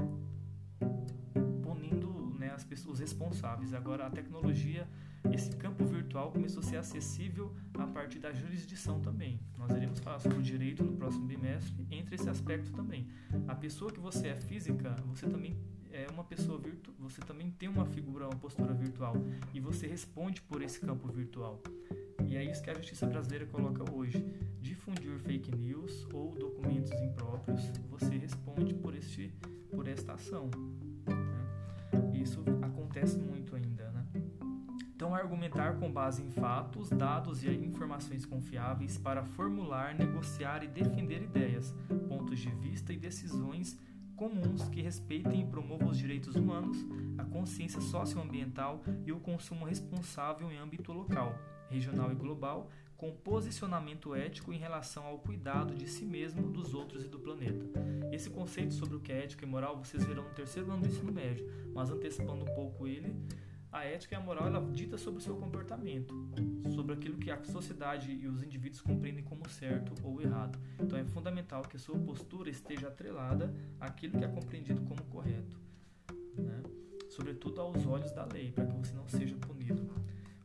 as 2.49 2.63
pessoas, 2.63 2.95
os 2.95 2.99
responsáveis. 2.99 3.73
Agora, 3.73 4.05
a 4.05 4.09
tecnologia, 4.09 4.87
esse 5.31 5.55
campo 5.55 5.85
virtual 5.85 6.31
começou 6.31 6.59
a 6.61 6.63
ser 6.63 6.77
acessível 6.77 7.55
a 7.75 7.87
partir 7.87 8.19
da 8.19 8.31
jurisdição 8.31 8.99
também. 8.99 9.39
Nós 9.57 9.71
iremos 9.71 9.99
falar 9.99 10.19
sobre 10.19 10.37
o 10.37 10.41
direito 10.41 10.83
no 10.83 10.93
próximo 10.93 11.25
bimestre, 11.25 11.87
entre 11.89 12.15
esse 12.15 12.29
aspecto 12.29 12.71
também. 12.71 13.07
A 13.47 13.55
pessoa 13.55 13.91
que 13.91 13.99
você 13.99 14.29
é 14.29 14.35
física, 14.35 14.95
você 15.05 15.27
também 15.27 15.57
é 15.91 16.07
uma 16.11 16.23
pessoa 16.23 16.57
virtual, 16.57 16.95
você 16.99 17.21
também 17.21 17.51
tem 17.51 17.69
uma 17.69 17.85
figura, 17.85 18.25
uma 18.25 18.35
postura 18.35 18.73
virtual 18.73 19.15
e 19.53 19.59
você 19.59 19.85
responde 19.85 20.41
por 20.41 20.61
esse 20.61 20.79
campo 20.79 21.07
virtual. 21.07 21.61
E 22.25 22.35
é 22.35 22.43
isso 22.43 22.63
que 22.63 22.69
a 22.69 22.73
justiça 22.73 23.05
brasileira 23.05 23.45
coloca 23.45 23.89
hoje. 23.93 24.25
Difundir 24.59 25.19
fake 25.19 25.55
news 25.55 26.07
ou 26.11 26.33
documentos 26.33 26.91
impróprios, 26.99 27.61
você 27.89 28.17
responde 28.17 28.73
por 28.73 28.95
este 28.95 29.31
por 29.69 29.87
esta 29.87 30.13
ação 30.13 30.49
isso 32.23 32.43
acontece 32.61 33.17
muito 33.17 33.55
ainda, 33.55 33.91
né? 33.91 34.05
Então, 34.95 35.13
argumentar 35.13 35.73
com 35.79 35.91
base 35.91 36.23
em 36.23 36.31
fatos, 36.31 36.89
dados 36.89 37.43
e 37.43 37.49
informações 37.49 38.25
confiáveis 38.25 38.97
para 38.97 39.23
formular, 39.23 39.93
negociar 39.93 40.63
e 40.63 40.67
defender 40.67 41.21
ideias, 41.21 41.75
pontos 42.07 42.39
de 42.39 42.49
vista 42.49 42.93
e 42.93 42.97
decisões 42.97 43.77
comuns 44.15 44.69
que 44.69 44.81
respeitem 44.81 45.41
e 45.41 45.45
promovam 45.45 45.89
os 45.89 45.97
direitos 45.97 46.35
humanos, 46.35 46.77
a 47.17 47.25
consciência 47.25 47.81
socioambiental 47.81 48.81
e 49.05 49.11
o 49.11 49.19
consumo 49.19 49.65
responsável 49.65 50.49
em 50.51 50.57
âmbito 50.57 50.93
local, 50.93 51.37
regional 51.69 52.11
e 52.11 52.15
global, 52.15 52.69
com 52.97 53.11
posicionamento 53.11 54.15
ético 54.15 54.53
em 54.53 54.57
relação 54.57 55.05
ao 55.05 55.19
cuidado 55.19 55.75
de 55.75 55.87
si 55.87 56.05
mesmo, 56.05 56.49
dos 56.49 56.73
outros 56.73 57.03
e 57.05 57.07
do 57.07 57.19
planeta. 57.19 57.65
Esse 58.11 58.29
conceito 58.29 58.73
sobre 58.73 58.95
o 58.95 58.99
que 58.99 59.11
é 59.11 59.23
ética 59.23 59.45
e 59.45 59.47
moral 59.47 59.77
vocês 59.77 60.03
verão 60.03 60.23
no 60.23 60.35
terceiro 60.35 60.71
ano 60.71 60.83
do 60.83 60.87
ensino 60.87 61.11
médio, 61.11 61.45
mas 61.73 61.89
antecipando 61.89 62.43
um 62.43 62.55
pouco 62.55 62.87
ele, 62.87 63.13
a 63.73 63.85
ética 63.85 64.13
e 64.13 64.17
a 64.17 64.21
moral 64.21 64.45
ela 64.45 64.61
dita 64.71 64.99
sobre 64.99 65.19
o 65.19 65.23
seu 65.23 65.35
comportamento, 65.35 66.13
sobre 66.75 66.93
aquilo 66.93 67.17
que 67.17 67.31
a 67.31 67.43
sociedade 67.43 68.11
e 68.11 68.27
os 68.27 68.43
indivíduos 68.43 68.81
compreendem 68.81 69.23
como 69.23 69.49
certo 69.49 69.93
ou 70.03 70.21
errado. 70.21 70.59
Então 70.79 70.97
é 70.97 71.03
fundamental 71.03 71.63
que 71.63 71.75
a 71.75 71.79
sua 71.79 71.97
postura 71.97 72.51
esteja 72.51 72.87
atrelada 72.87 73.51
àquilo 73.79 74.19
que 74.19 74.23
é 74.23 74.27
compreendido 74.27 74.81
como 74.81 75.03
correto, 75.05 75.59
né? 76.37 76.61
sobretudo 77.09 77.61
aos 77.61 77.83
olhos 77.87 78.11
da 78.11 78.25
lei, 78.25 78.51
para 78.51 78.65
que 78.67 78.75
você 78.75 78.93
não 78.93 79.07
seja 79.07 79.35
punido. 79.37 79.89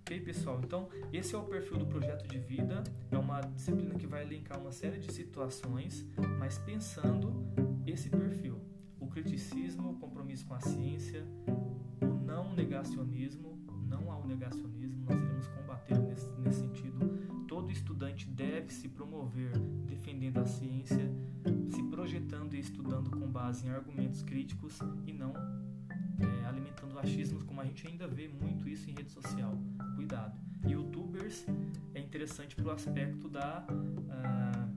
Ok, 0.08 0.20
pessoal? 0.20 0.58
Então, 0.64 0.88
esse 1.12 1.34
é 1.34 1.38
o 1.38 1.42
perfil 1.42 1.76
do 1.76 1.84
projeto 1.84 2.26
de 2.26 2.38
vida. 2.38 2.82
É 3.10 3.18
uma 3.18 3.42
disciplina 3.42 3.94
que 3.94 4.06
vai 4.06 4.22
elencar 4.22 4.58
uma 4.58 4.72
série 4.72 4.98
de 4.98 5.12
situações, 5.12 6.02
mas 6.38 6.56
pensando 6.56 7.44
esse 7.86 8.08
perfil: 8.08 8.58
o 8.98 9.06
criticismo, 9.06 9.90
o 9.90 9.96
compromisso 9.96 10.46
com 10.46 10.54
a 10.54 10.60
ciência, 10.60 11.26
o 12.00 12.06
não 12.24 12.54
negacionismo. 12.54 13.58
Não 13.86 14.10
ao 14.10 14.26
negacionismo, 14.26 15.04
nós 15.04 15.20
iremos 15.20 15.46
combater 15.48 15.98
nesse, 15.98 16.30
nesse 16.40 16.60
sentido. 16.60 17.44
Todo 17.46 17.70
estudante 17.70 18.30
deve 18.30 18.72
se 18.72 18.88
promover 18.88 19.58
defendendo 19.84 20.38
a 20.38 20.46
ciência, 20.46 21.06
se 21.68 21.82
projetando 21.82 22.54
e 22.54 22.60
estudando 22.60 23.10
com 23.10 23.30
base 23.30 23.66
em 23.66 23.70
argumentos 23.70 24.22
críticos 24.22 24.78
e 25.06 25.12
não 25.12 25.34
alimentando 26.48 26.98
achismos, 26.98 27.42
como 27.42 27.60
a 27.60 27.64
gente 27.64 27.86
ainda 27.86 28.06
vê 28.06 28.28
muito 28.28 28.68
isso 28.68 28.88
em 28.90 28.94
rede 28.94 29.10
social. 29.10 29.52
Cuidado. 29.94 30.38
Youtubers 30.66 31.46
é 31.94 32.00
interessante 32.00 32.56
para 32.56 32.66
o 32.66 32.70
aspecto 32.70 33.28
da. 33.28 33.64
Ah, 34.10 34.68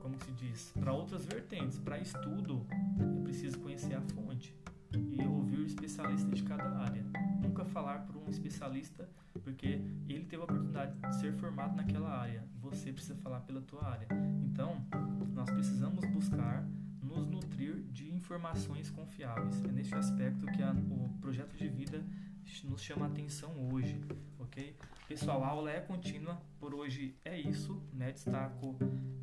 como 0.00 0.18
se 0.18 0.32
diz? 0.32 0.72
Para 0.78 0.92
outras 0.92 1.24
vertentes. 1.24 1.78
Para 1.78 1.98
estudo, 1.98 2.66
é 2.70 3.22
preciso 3.22 3.58
conhecer 3.60 3.94
a 3.94 4.00
fonte 4.00 4.54
e 4.92 5.22
ouvir 5.22 5.60
o 5.60 5.66
especialista 5.66 6.30
de 6.30 6.42
cada 6.42 6.78
área. 6.78 7.04
Nunca 7.42 7.64
falar 7.64 8.00
por 8.06 8.16
um 8.16 8.28
especialista, 8.28 9.08
porque 9.42 9.80
ele 10.08 10.24
teve 10.24 10.42
a 10.42 10.44
oportunidade 10.44 10.98
de 10.98 11.14
ser 11.16 11.32
formado 11.34 11.76
naquela 11.76 12.10
área. 12.10 12.44
Você 12.60 12.92
precisa 12.92 13.16
falar 13.16 13.40
pela 13.40 13.60
tua 13.62 13.84
área. 13.86 14.06
Então, 14.44 14.84
nós 15.34 15.50
precisamos 15.50 16.04
buscar 16.06 16.66
nos 17.04 17.26
nutrir 17.26 17.82
de 17.92 18.12
informações 18.12 18.90
confiáveis. 18.90 19.64
É 19.64 19.68
neste 19.68 19.94
aspecto 19.94 20.46
que 20.46 20.62
a, 20.62 20.72
o 20.72 21.08
projeto 21.20 21.56
de 21.56 21.68
vida 21.68 22.04
nos 22.64 22.82
chama 22.82 23.06
atenção 23.06 23.50
hoje, 23.72 24.00
ok? 24.38 24.76
Pessoal, 25.08 25.42
a 25.44 25.48
aula 25.48 25.70
é 25.70 25.80
contínua, 25.80 26.40
por 26.58 26.74
hoje 26.74 27.14
é 27.24 27.38
isso, 27.38 27.82
né? 27.92 28.12
Destaco, 28.12 28.76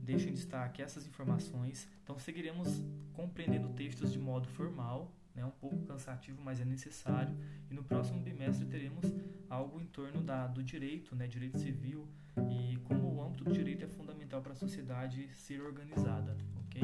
deixo 0.04 0.30
em 0.30 0.34
destaque 0.34 0.82
essas 0.82 1.08
informações. 1.08 1.88
Então 2.04 2.18
seguiremos 2.20 2.84
compreendendo 3.14 3.70
textos 3.70 4.12
de 4.12 4.20
modo 4.20 4.48
formal, 4.50 5.12
né? 5.36 5.46
Um 5.46 5.52
pouco 5.52 5.78
cansativo, 5.86 6.42
mas 6.42 6.60
é 6.60 6.66
necessário. 6.66 7.36
E 7.70 7.74
no 7.74 7.84
próximo 7.84 8.20
bimestre 8.20 8.66
teremos 8.66 9.06
algo 9.50 9.80
em 9.80 9.86
torno 9.86 10.22
da, 10.22 10.48
do 10.48 10.64
direito, 10.64 11.16
né? 11.16 11.28
Direito 11.28 11.58
civil 11.58 12.08
e 12.50 12.78
como 12.84 13.16
o 13.16 13.24
âmbito 13.24 13.44
do 13.44 13.52
direito 13.52 13.84
é 13.84 13.88
fundamental 13.88 14.42
para 14.42 14.54
a 14.54 14.56
sociedade 14.56 15.30
ser 15.34 15.62
organizada, 15.62 16.38
ok? 16.72 16.82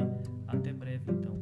Até 0.48 0.72
breve 0.72 1.10
então. 1.10 1.38